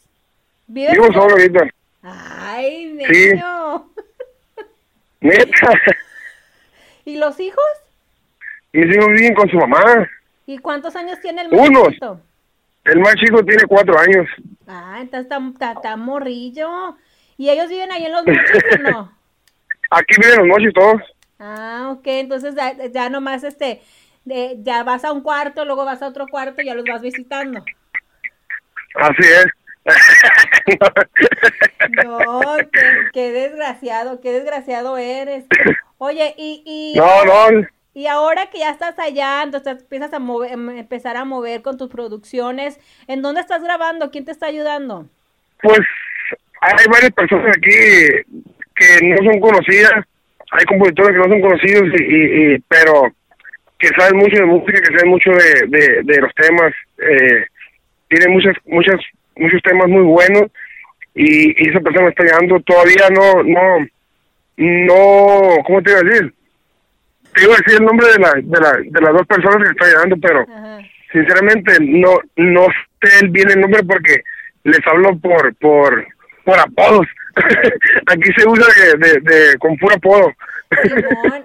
¿Vives 0.66 0.92
Vivo 0.92 1.06
solo? 1.12 1.30
ahorita. 1.32 1.66
Ay, 2.02 2.98
Sí. 3.06 3.28
niño. 3.32 3.88
Neta. 5.20 5.70
¿Y 7.04 7.16
los 7.16 7.38
hijos? 7.40 7.64
Mis 8.72 8.94
hijos 8.94 9.08
viven 9.08 9.34
con 9.34 9.48
su 9.50 9.56
mamá. 9.56 10.08
¿Y 10.46 10.58
cuántos 10.58 10.94
años 10.96 11.18
tiene 11.20 11.42
el 11.42 11.48
Unos. 11.52 11.70
muchachito? 11.70 12.20
El 12.84 13.00
más 13.00 13.14
chico 13.16 13.42
tiene 13.44 13.64
cuatro 13.66 13.98
años. 13.98 14.26
Ah, 14.66 14.98
entonces 15.00 15.30
está, 15.60 15.96
morrillo. 15.96 16.96
¿Y 17.36 17.50
ellos 17.50 17.68
viven 17.68 17.90
ahí 17.92 18.04
en 18.04 18.12
los 18.12 18.24
mochis 18.26 18.62
o 18.74 18.78
no? 18.78 19.12
Aquí 19.90 20.14
viven 20.20 20.38
los 20.38 20.46
mochis 20.48 20.72
todos. 20.74 21.02
Ah, 21.38 21.90
ok, 21.92 22.06
entonces 22.06 22.54
ya, 22.54 22.74
ya 22.88 23.08
nomás 23.08 23.44
este, 23.44 23.82
de- 24.24 24.56
ya 24.62 24.82
vas 24.82 25.04
a 25.04 25.12
un 25.12 25.22
cuarto, 25.22 25.64
luego 25.64 25.84
vas 25.84 26.00
a 26.02 26.08
otro 26.08 26.26
cuarto 26.28 26.62
y 26.62 26.66
ya 26.66 26.74
los 26.74 26.84
vas 26.84 27.02
visitando. 27.02 27.64
Así 28.94 29.22
es. 29.22 29.46
No, 32.02 32.56
qué, 32.72 32.80
qué 33.12 33.32
desgraciado, 33.32 34.20
qué 34.20 34.32
desgraciado 34.32 34.96
eres. 34.96 35.44
Oye, 35.98 36.34
y, 36.38 36.62
y, 36.64 36.98
No, 36.98 37.24
no. 37.24 37.66
Y 37.94 38.06
ahora 38.06 38.46
que 38.46 38.58
ya 38.58 38.70
estás 38.70 38.98
allá, 38.98 39.42
entonces 39.44 39.80
empiezas 39.80 40.12
a 40.12 40.18
mover, 40.18 40.52
em, 40.52 40.70
empezar 40.70 41.16
a 41.16 41.24
mover 41.24 41.62
con 41.62 41.78
tus 41.78 41.88
producciones, 41.88 42.78
¿en 43.06 43.22
dónde 43.22 43.40
estás 43.40 43.62
grabando? 43.62 44.10
¿Quién 44.10 44.24
te 44.24 44.32
está 44.32 44.46
ayudando? 44.46 45.06
Pues 45.62 45.80
hay 46.60 46.86
varias 46.90 47.12
personas 47.12 47.56
aquí 47.56 47.70
que 48.74 49.06
no 49.06 49.16
son 49.18 49.40
conocidas. 49.40 50.04
Hay 50.50 50.64
compositores 50.66 51.12
que 51.12 51.28
no 51.28 51.32
son 51.32 51.40
conocidos, 51.40 52.00
y, 52.00 52.58
pero 52.68 53.12
que 53.78 53.88
saben 53.98 54.18
mucho 54.18 54.36
de 54.36 54.46
música, 54.46 54.80
que 54.80 54.98
saben 54.98 55.10
mucho 55.10 55.30
de, 55.30 56.20
los 56.20 56.34
temas. 56.34 56.72
Eh, 56.98 57.46
tienen 58.08 58.32
muchas, 58.32 58.54
muchas, 58.66 59.00
muchos 59.36 59.62
temas 59.62 59.88
muy 59.88 60.02
buenos 60.02 60.44
y, 61.14 61.68
esa 61.68 61.80
persona 61.80 62.08
está 62.08 62.24
llegando. 62.24 62.60
Todavía 62.60 63.08
no, 63.10 63.42
no, 63.42 63.86
no, 64.56 65.62
¿cómo 65.64 65.82
te 65.82 65.90
iba 65.90 66.00
a 66.00 66.02
decir? 66.02 66.33
Te 67.34 67.44
iba 67.44 67.54
a 67.54 67.58
decir 67.58 67.80
el 67.80 67.84
nombre 67.84 68.06
de, 68.12 68.18
la, 68.18 68.32
de, 68.32 68.60
la, 68.60 68.72
de 68.78 69.00
las 69.00 69.12
dos 69.12 69.26
personas 69.26 69.56
que 69.58 69.70
está 69.72 69.86
llegando, 69.86 70.16
pero 70.22 70.40
Ajá. 70.42 70.78
sinceramente 71.12 71.76
no 71.80 72.18
no 72.36 72.66
sé 73.02 73.26
bien 73.28 73.50
el 73.50 73.60
nombre 73.60 73.82
porque 73.84 74.22
les 74.64 74.80
hablo 74.86 75.18
por 75.18 75.54
por 75.56 76.06
por 76.44 76.58
apodos 76.58 77.06
aquí 78.06 78.30
se 78.36 78.46
usa 78.48 78.66
de, 78.76 78.98
de, 79.08 79.20
de- 79.20 79.58
con 79.58 79.76
puro 79.76 79.94
apodo 79.96 80.32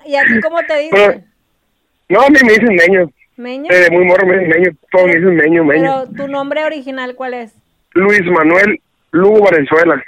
¿y 0.05 0.15
a 0.15 0.23
ti 0.25 0.39
cómo 0.43 0.59
te 0.59 0.67
Pero- 0.91 1.07
dicen? 1.07 1.25
no 2.09 2.21
a 2.21 2.29
mí 2.29 2.37
me 2.43 2.53
dicen 2.53 2.75
meño 2.75 3.09
¿Meño? 3.37 3.67
desde 3.69 3.91
muy 3.91 4.05
morro 4.05 4.27
me 4.27 4.37
dicen 4.39 4.49
meño 4.49 4.77
todos 4.91 5.05
me 5.07 5.15
dicen 5.15 5.35
meño 5.35 5.63
meño 5.63 5.81
Pero 6.05 6.17
tu 6.17 6.27
nombre 6.31 6.63
original, 6.65 7.15
¿cuál 7.15 7.33
es? 7.33 7.53
Luis 7.93 8.21
Manuel 8.25 8.79
Lugo 9.11 9.39
Valenzuela 9.45 10.03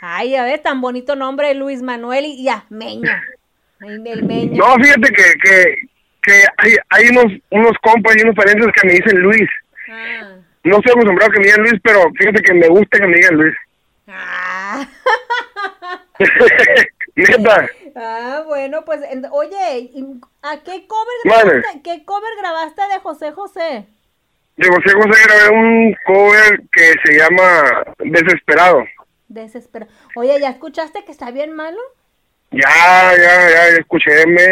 Ay, 0.00 0.36
a 0.36 0.44
ver, 0.44 0.60
tan 0.60 0.80
bonito 0.80 1.16
nombre, 1.16 1.52
Luis 1.54 1.82
Manuel 1.82 2.26
y 2.26 2.44
ya, 2.44 2.64
Meño. 2.70 3.10
No 3.80 4.74
fíjate 4.76 5.12
que 5.12 5.24
que 5.42 5.74
que 6.22 6.44
hay 6.58 6.76
hay 6.90 7.08
unos 7.08 7.26
unos 7.50 7.72
compas 7.82 8.16
y 8.16 8.22
unos 8.22 8.34
parientes 8.34 8.66
que 8.74 8.86
me 8.86 8.94
dicen 8.94 9.18
Luis 9.20 9.48
Ah. 9.88 10.34
no 10.64 10.78
estoy 10.78 10.90
acostumbrado 10.92 11.30
a 11.30 11.34
que 11.34 11.38
me 11.40 11.46
digan 11.46 11.60
Luis 11.62 11.80
pero 11.82 12.10
fíjate 12.18 12.42
que 12.42 12.54
me 12.54 12.68
gusta 12.68 12.98
que 12.98 13.06
me 13.06 13.14
digan 13.16 13.34
Luis 13.36 13.54
Ah. 14.08 14.86
neta 17.16 17.68
Ah, 17.98 18.42
bueno, 18.46 18.84
pues, 18.84 19.00
oye, 19.30 19.78
¿y 19.78 20.04
¿a 20.42 20.58
qué 20.62 20.86
cover 20.86 21.14
grabaste, 21.24 21.80
qué 21.82 22.04
cover 22.04 22.30
grabaste 22.38 22.82
de 22.92 23.00
José 23.00 23.32
José? 23.32 23.86
de 24.56 24.68
José 24.68 24.90
José 24.94 25.22
grabé 25.24 25.56
un 25.56 25.96
cover 26.04 26.62
que 26.72 26.92
se 27.04 27.18
llama 27.18 27.84
Desesperado 27.98 28.84
Desespero. 29.28 29.86
Oye, 30.14 30.38
¿ya 30.40 30.50
escuchaste 30.50 31.04
que 31.04 31.12
está 31.12 31.30
bien 31.30 31.52
malo? 31.52 31.78
Ya, 32.50 32.68
ya, 33.16 33.50
ya, 33.50 33.70
ya 33.70 33.76
escuché, 33.78 34.26
me, 34.26 34.46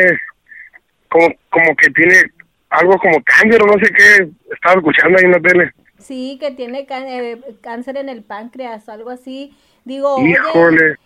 como, 1.09 1.29
como 1.51 1.77
que 1.77 1.91
tiene 1.91 2.23
algo 2.71 2.99
como 2.99 3.23
cáncer 3.25 3.63
o 3.63 3.67
no 3.67 3.75
sé 3.75 3.93
qué, 3.93 4.29
estaba 4.53 4.77
escuchando 4.77 5.19
ahí 5.19 5.25
en 5.25 5.33
la 5.33 5.41
tele. 5.41 5.73
Sí, 5.99 6.39
que 6.41 6.51
tiene 6.51 6.87
eh, 6.91 7.59
cáncer 7.63 7.97
en 7.97 8.09
el 8.09 8.25
páncreas, 8.25 8.89
algo 8.89 9.11
así. 9.11 9.57
Digo, 9.85 10.35
oye, 10.53 10.77
Híjole, 10.77 10.97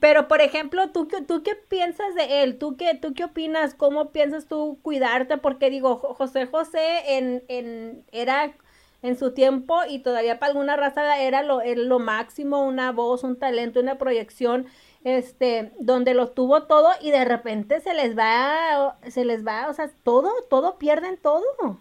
pero 0.00 0.28
por 0.28 0.40
ejemplo, 0.40 0.90
¿tú, 0.92 1.08
qué- 1.08 1.22
¿tú 1.22 1.42
qué 1.42 1.56
piensas 1.56 2.14
de 2.14 2.42
él? 2.42 2.58
¿Tú 2.58 2.76
qué, 2.76 2.94
¿Tú 2.94 3.14
qué 3.14 3.24
opinas? 3.24 3.74
¿Cómo 3.74 4.12
piensas 4.12 4.46
tú 4.48 4.78
cuidarte? 4.82 5.38
Porque 5.38 5.70
digo, 5.70 5.96
Jo- 5.98 6.14
José 6.14 6.46
José 6.46 7.18
en, 7.18 7.44
en, 7.48 8.04
era 8.12 8.54
en 9.02 9.16
su 9.18 9.34
tiempo 9.34 9.80
y 9.88 10.00
todavía 10.00 10.38
para 10.38 10.52
alguna 10.52 10.76
raza 10.76 11.20
era 11.20 11.42
lo, 11.42 11.60
era 11.62 11.80
lo 11.82 11.98
máximo, 11.98 12.64
una 12.64 12.92
voz, 12.92 13.24
un 13.24 13.38
talento, 13.38 13.80
una 13.80 13.98
proyección, 13.98 14.66
este, 15.04 15.70
donde 15.80 16.14
lo 16.14 16.28
tuvo 16.30 16.64
todo 16.64 16.90
y 17.00 17.10
de 17.10 17.24
repente 17.24 17.80
se 17.80 17.94
les 17.94 18.16
va, 18.16 18.96
se 19.08 19.24
les 19.24 19.46
va, 19.46 19.68
o 19.68 19.74
sea, 19.74 19.90
todo, 20.02 20.30
todo 20.48 20.78
pierden 20.78 21.16
todo. 21.16 21.78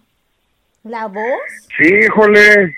La 0.83 1.05
voz. 1.05 1.41
sí, 1.77 1.87
híjole. 1.87 2.75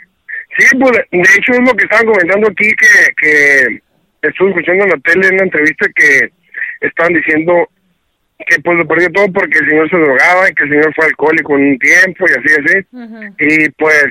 Sí, 0.58 0.78
pues 0.78 0.92
de 0.92 1.20
hecho 1.20 1.54
es 1.54 1.60
lo 1.62 1.74
que 1.74 1.86
estaban 1.86 2.06
comentando 2.06 2.48
aquí, 2.48 2.70
que, 2.76 3.14
que 3.18 3.82
estuve 4.22 4.50
escuchando 4.50 4.84
en 4.84 4.90
la 4.92 4.98
tele 4.98 5.28
en 5.28 5.34
una 5.36 5.44
entrevista 5.44 5.88
que 5.96 6.30
estaban 6.82 7.14
diciendo 7.14 7.70
que 8.46 8.60
pues 8.62 8.78
lo 8.78 8.88
perdió 8.88 9.10
todo 9.12 9.32
porque 9.32 9.58
el 9.60 9.70
señor 9.70 9.90
se 9.90 9.98
drogaba 9.98 10.50
y 10.50 10.54
que 10.54 10.64
el 10.64 10.70
señor 10.70 10.94
fue 10.96 11.06
alcohólico 11.06 11.58
en 11.58 11.68
un 11.70 11.80
tiempo 11.80 12.26
y 12.28 12.32
así, 12.32 12.62
así. 12.62 12.88
Y 13.40 13.70
pues 13.70 14.06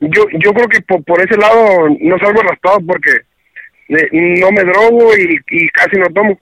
yo 0.00 0.24
yo 0.32 0.52
creo 0.52 0.68
que 0.68 0.80
por, 0.82 1.04
por 1.04 1.20
ese 1.20 1.36
lado 1.36 1.88
no 2.00 2.18
salgo 2.18 2.40
arrastrado 2.40 2.80
porque 2.86 3.20
no 3.88 4.50
me 4.52 4.64
drogo 4.64 5.14
y, 5.16 5.38
y 5.50 5.68
casi 5.70 5.96
no 5.96 6.06
tomo. 6.06 6.38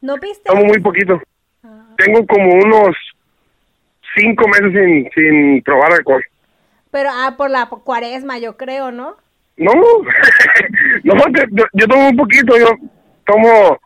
¿No 0.00 0.16
viste? 0.18 0.44
Tomo 0.44 0.64
muy 0.64 0.78
poquito. 0.80 1.20
Ah. 1.64 1.84
Tengo 1.96 2.24
como 2.26 2.50
unos 2.52 2.96
cinco 4.16 4.46
meses 4.48 4.72
sin, 4.72 5.10
sin 5.14 5.62
probar 5.62 5.92
alcohol. 5.92 6.24
Pero, 6.90 7.10
ah, 7.12 7.34
por 7.36 7.50
la 7.50 7.66
cuaresma, 7.66 8.38
yo 8.38 8.56
creo, 8.56 8.90
¿no? 8.90 9.16
No, 9.56 9.72
no, 11.04 11.14
te- 11.32 11.46
yo, 11.50 11.64
yo 11.72 11.86
tomo 11.88 12.08
un 12.08 12.16
poquito. 12.16 12.56
Yo 12.58 12.70
tomo 13.26 13.78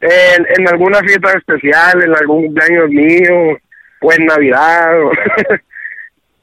en, 0.00 0.46
en 0.58 0.68
alguna 0.68 1.00
fiesta 1.00 1.32
especial, 1.36 2.02
en 2.02 2.14
algún 2.16 2.46
cumpleaños 2.46 2.88
mío, 2.90 3.58
o 4.00 4.12
en 4.12 4.26
Navidad, 4.26 5.02
o, 5.02 5.12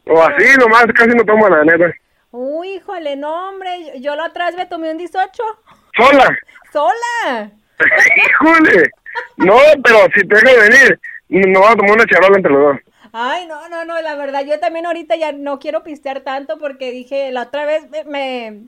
o 0.14 0.24
así, 0.24 0.46
nomás 0.60 0.86
casi 0.94 1.10
no 1.10 1.26
tomo 1.26 1.50
la 1.50 1.64
neta. 1.64 1.92
Uy, 2.32 2.76
híjole, 2.76 3.16
no, 3.16 3.50
hombre, 3.50 3.70
yo, 3.96 4.00
yo 4.02 4.16
la 4.16 4.26
otra 4.28 4.48
vez 4.48 4.56
me 4.56 4.66
tomé 4.66 4.92
un 4.92 4.98
18. 4.98 5.44
Sola. 5.98 6.40
¡Sola! 6.72 7.52
Híjole. 8.16 8.92
No, 9.38 9.58
pero 9.84 10.00
si 10.16 10.28
te 10.28 10.36
dejas 10.36 10.70
venir, 10.70 11.00
nos 11.30 11.62
vamos 11.62 11.72
a 11.72 11.76
tomar 11.78 11.92
una 11.94 12.06
charola 12.06 12.38
entre 12.38 12.52
los 12.52 12.62
dos. 12.62 12.78
Ay, 13.14 13.48
no, 13.48 13.68
no, 13.70 13.84
no, 13.84 14.00
la 14.02 14.16
verdad, 14.16 14.46
yo 14.46 14.60
también 14.60 14.86
ahorita 14.86 15.16
ya 15.16 15.32
no 15.32 15.58
quiero 15.60 15.84
pistear 15.84 16.22
tanto 16.22 16.60
porque 16.60 16.92
dije, 16.92 17.32
la 17.32 17.44
otra 17.44 17.66
vez 17.66 17.90
me, 17.90 18.04
me, 18.04 18.68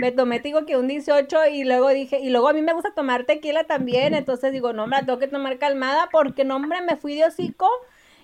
me 0.00 0.10
tomé, 0.10 0.40
digo 0.40 0.66
que 0.66 0.76
un 0.76 0.88
18 0.88 1.46
y 1.52 1.64
luego 1.64 1.90
dije, 1.90 2.18
y 2.18 2.30
luego 2.30 2.48
a 2.48 2.52
mí 2.52 2.62
me 2.62 2.72
gusta 2.72 2.92
tomar 2.94 3.24
tequila 3.24 3.64
también, 3.64 4.14
entonces 4.14 4.52
digo, 4.52 4.72
no, 4.72 4.86
me 4.88 4.96
la 4.96 5.06
tengo 5.06 5.20
que 5.20 5.28
tomar 5.28 5.58
calmada 5.58 6.08
porque, 6.10 6.44
no, 6.44 6.56
hombre, 6.56 6.80
me 6.80 6.96
fui 6.96 7.14
de 7.14 7.26
hocico 7.26 7.68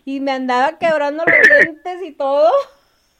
y 0.05 0.19
me 0.21 0.33
andaba 0.33 0.79
quebrando 0.79 1.25
los 1.25 1.49
dientes 1.63 2.03
y 2.03 2.13
todo. 2.13 2.51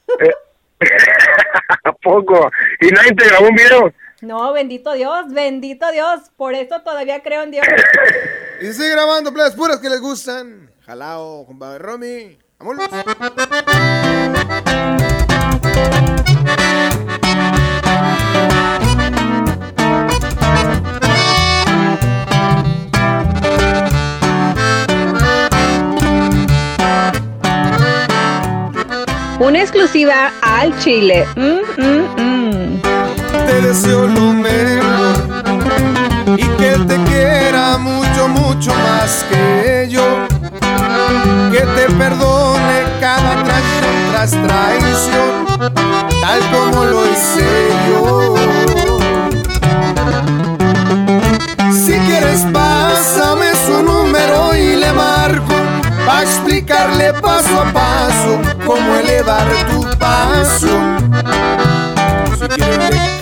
¿A 1.83 1.93
poco? 1.93 2.51
¿Y 2.81 2.87
nadie 2.87 3.13
te 3.13 3.27
grabó 3.27 3.47
un 3.47 3.55
video? 3.55 3.93
No, 4.21 4.53
bendito 4.53 4.93
Dios, 4.93 5.25
bendito 5.29 5.91
Dios, 5.91 6.29
por 6.37 6.53
eso 6.53 6.81
todavía 6.81 7.23
creo 7.23 7.41
en 7.41 7.51
Dios. 7.51 7.65
Y 8.61 8.71
sigue 8.71 8.91
grabando 8.91 9.33
playas 9.33 9.55
puras 9.55 9.79
que 9.79 9.89
les 9.89 9.99
gustan. 9.99 10.69
Jalao, 10.85 11.45
compadre 11.47 11.79
Romy. 11.79 12.37
Vámonos. 12.59 12.87
Una 29.39 29.61
exclusiva 29.61 30.31
al 30.43 30.77
Chile. 30.77 31.25
Mm, 31.35 31.81
mm, 31.81 32.21
mm. 32.21 32.30
Te 33.51 33.59
deseo 33.59 34.07
lo 34.07 34.31
mejor 34.31 35.13
y 36.37 36.43
que 36.57 36.71
te 36.87 36.95
quiera 37.03 37.77
mucho, 37.77 38.29
mucho 38.29 38.71
más 38.73 39.25
que 39.29 39.89
yo. 39.89 40.25
Que 41.51 41.59
te 41.59 41.93
perdone 41.95 42.77
cada 43.01 43.43
traición 43.43 43.95
tras 44.09 44.31
traición, 44.31 45.73
tal 46.21 46.39
como 46.53 46.85
lo 46.85 47.05
hice 47.11 47.45
yo. 47.89 48.35
Si 51.73 51.99
quieres, 52.07 52.45
pásame 52.53 53.47
su 53.65 53.83
número 53.83 54.55
y 54.55 54.77
le 54.77 54.93
marco. 54.93 55.55
Pa' 56.05 56.23
explicarle 56.23 57.13
paso 57.15 57.59
a 57.59 57.73
paso 57.73 58.39
cómo 58.65 58.95
elevar 58.95 59.45
tu 59.69 59.81
paso. 59.99 60.70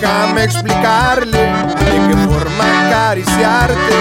Déjame 0.00 0.44
explicarle 0.44 1.38
de 1.38 2.08
qué 2.08 2.16
forma 2.26 2.86
acariciarte. 2.86 3.96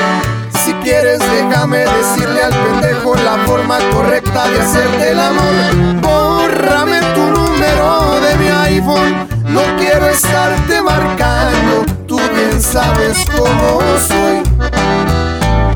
Si 0.64 0.72
quieres, 0.76 1.20
déjame 1.20 1.80
decirle 1.80 2.42
al 2.42 2.54
pendejo 2.54 3.16
la 3.16 3.38
forma 3.46 3.80
correcta 3.92 4.48
de 4.48 4.62
hacerte 4.62 5.12
el 5.12 5.20
amor. 5.20 6.00
Bórrame 6.02 7.02
tu 7.14 7.20
número 7.20 8.22
de 8.22 8.36
mi 8.38 8.48
iPhone. 8.48 9.28
No 9.50 9.62
quiero 9.78 10.08
estarte 10.08 10.82
marcando. 10.82 11.84
Tú 12.08 12.18
bien 12.34 12.62
sabes 12.62 13.18
cómo 13.36 13.82
soy. 14.08 14.42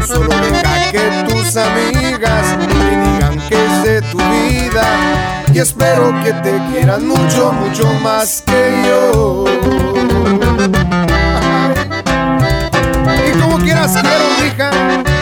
Solo 0.07 0.29
deja 0.37 0.91
que 0.91 1.25
tus 1.27 1.57
amigas 1.57 2.57
te 2.59 2.67
digan 2.67 3.39
que 3.49 3.65
es 3.65 3.83
de 3.83 4.01
tu 4.03 4.17
vida. 4.19 5.42
Y 5.53 5.59
espero 5.59 6.11
que 6.23 6.33
te 6.33 6.59
quieran 6.71 7.07
mucho, 7.07 7.53
mucho 7.53 7.85
más 8.01 8.41
que 8.41 8.83
yo. 8.87 9.45
Y 13.25 13.39
como 13.39 13.57
quieras 13.59 13.93
quiero, 13.93 14.25
hija. 14.45 15.12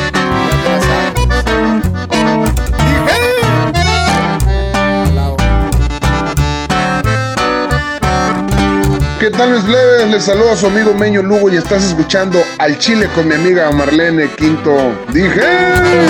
¿Qué 9.21 9.29
tal 9.29 9.51
mis 9.51 9.63
leves? 9.65 10.09
Les 10.09 10.23
saluda 10.25 10.55
su 10.55 10.65
amigo 10.65 10.95
Meño 10.95 11.21
Lugo 11.21 11.47
y 11.47 11.55
estás 11.55 11.83
escuchando 11.83 12.43
al 12.57 12.79
Chile 12.79 13.07
con 13.13 13.27
mi 13.27 13.35
amiga 13.35 13.69
Marlene 13.69 14.27
Quinto. 14.31 14.75
Dije. 15.09 15.43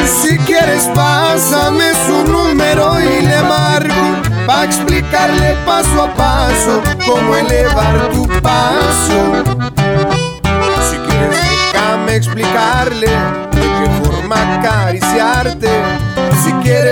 Si 0.06 0.38
quieres, 0.38 0.90
pásame 0.96 1.92
su 2.08 2.24
número 2.32 2.98
y 3.02 3.26
le 3.26 3.42
marco. 3.42 3.94
Pa' 4.48 4.64
explicarle 4.64 5.58
paso 5.66 6.04
a 6.04 6.14
paso 6.14 6.82
cómo 7.06 7.36
elevar 7.36 8.12
tu 8.12 8.26
paso. 8.42 9.44
Si 10.90 10.96
quieres, 10.96 11.38
déjame 11.74 12.16
explicarle 12.16 13.08
de 13.08 13.62
qué 13.62 14.06
forma 14.06 14.58
acariciarte. 14.58 15.81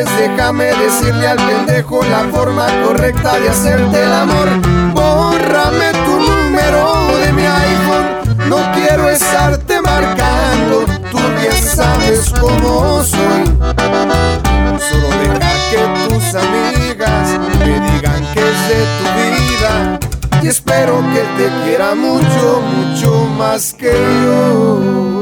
Déjame 0.05 0.65
decirle 0.65 1.27
al 1.27 1.37
pendejo 1.37 2.01
la 2.03 2.23
forma 2.31 2.67
correcta 2.85 3.37
de 3.37 3.49
hacerte 3.49 4.01
el 4.01 4.13
amor. 4.13 4.47
Bórrame 4.93 5.91
tu 6.05 6.19
número 6.19 7.07
de 7.17 7.33
mi 7.33 7.41
iPhone. 7.41 8.49
No 8.49 8.57
quiero 8.73 9.09
estarte 9.09 9.81
marcando. 9.81 10.85
Tú 11.11 11.17
bien 11.39 11.51
sabes 11.63 12.33
cómo 12.39 13.03
soy. 13.03 13.43
Solo 14.79 15.09
deja 15.21 15.53
que 15.69 16.07
tus 16.07 16.35
amigas 16.35 17.39
me 17.59 17.91
digan 17.91 18.25
que 18.33 18.39
es 18.39 18.59
de 18.69 18.81
tu 18.99 19.05
vida. 19.19 19.99
Y 20.41 20.47
espero 20.47 21.03
que 21.13 21.21
te 21.37 21.49
quiera 21.65 21.93
mucho, 21.95 22.61
mucho 22.61 23.25
más 23.37 23.73
que 23.73 23.91
yo. 24.23 25.18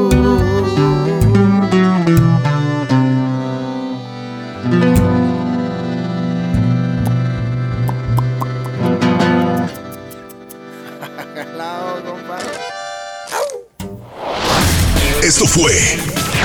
Esto 15.27 15.45
fue 15.45 15.73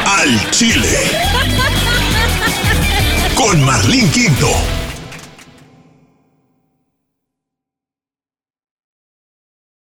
Al 0.05 0.51
Chile. 0.51 0.83
Con 3.37 3.65
Marlín 3.65 4.11
Quinto. 4.11 4.82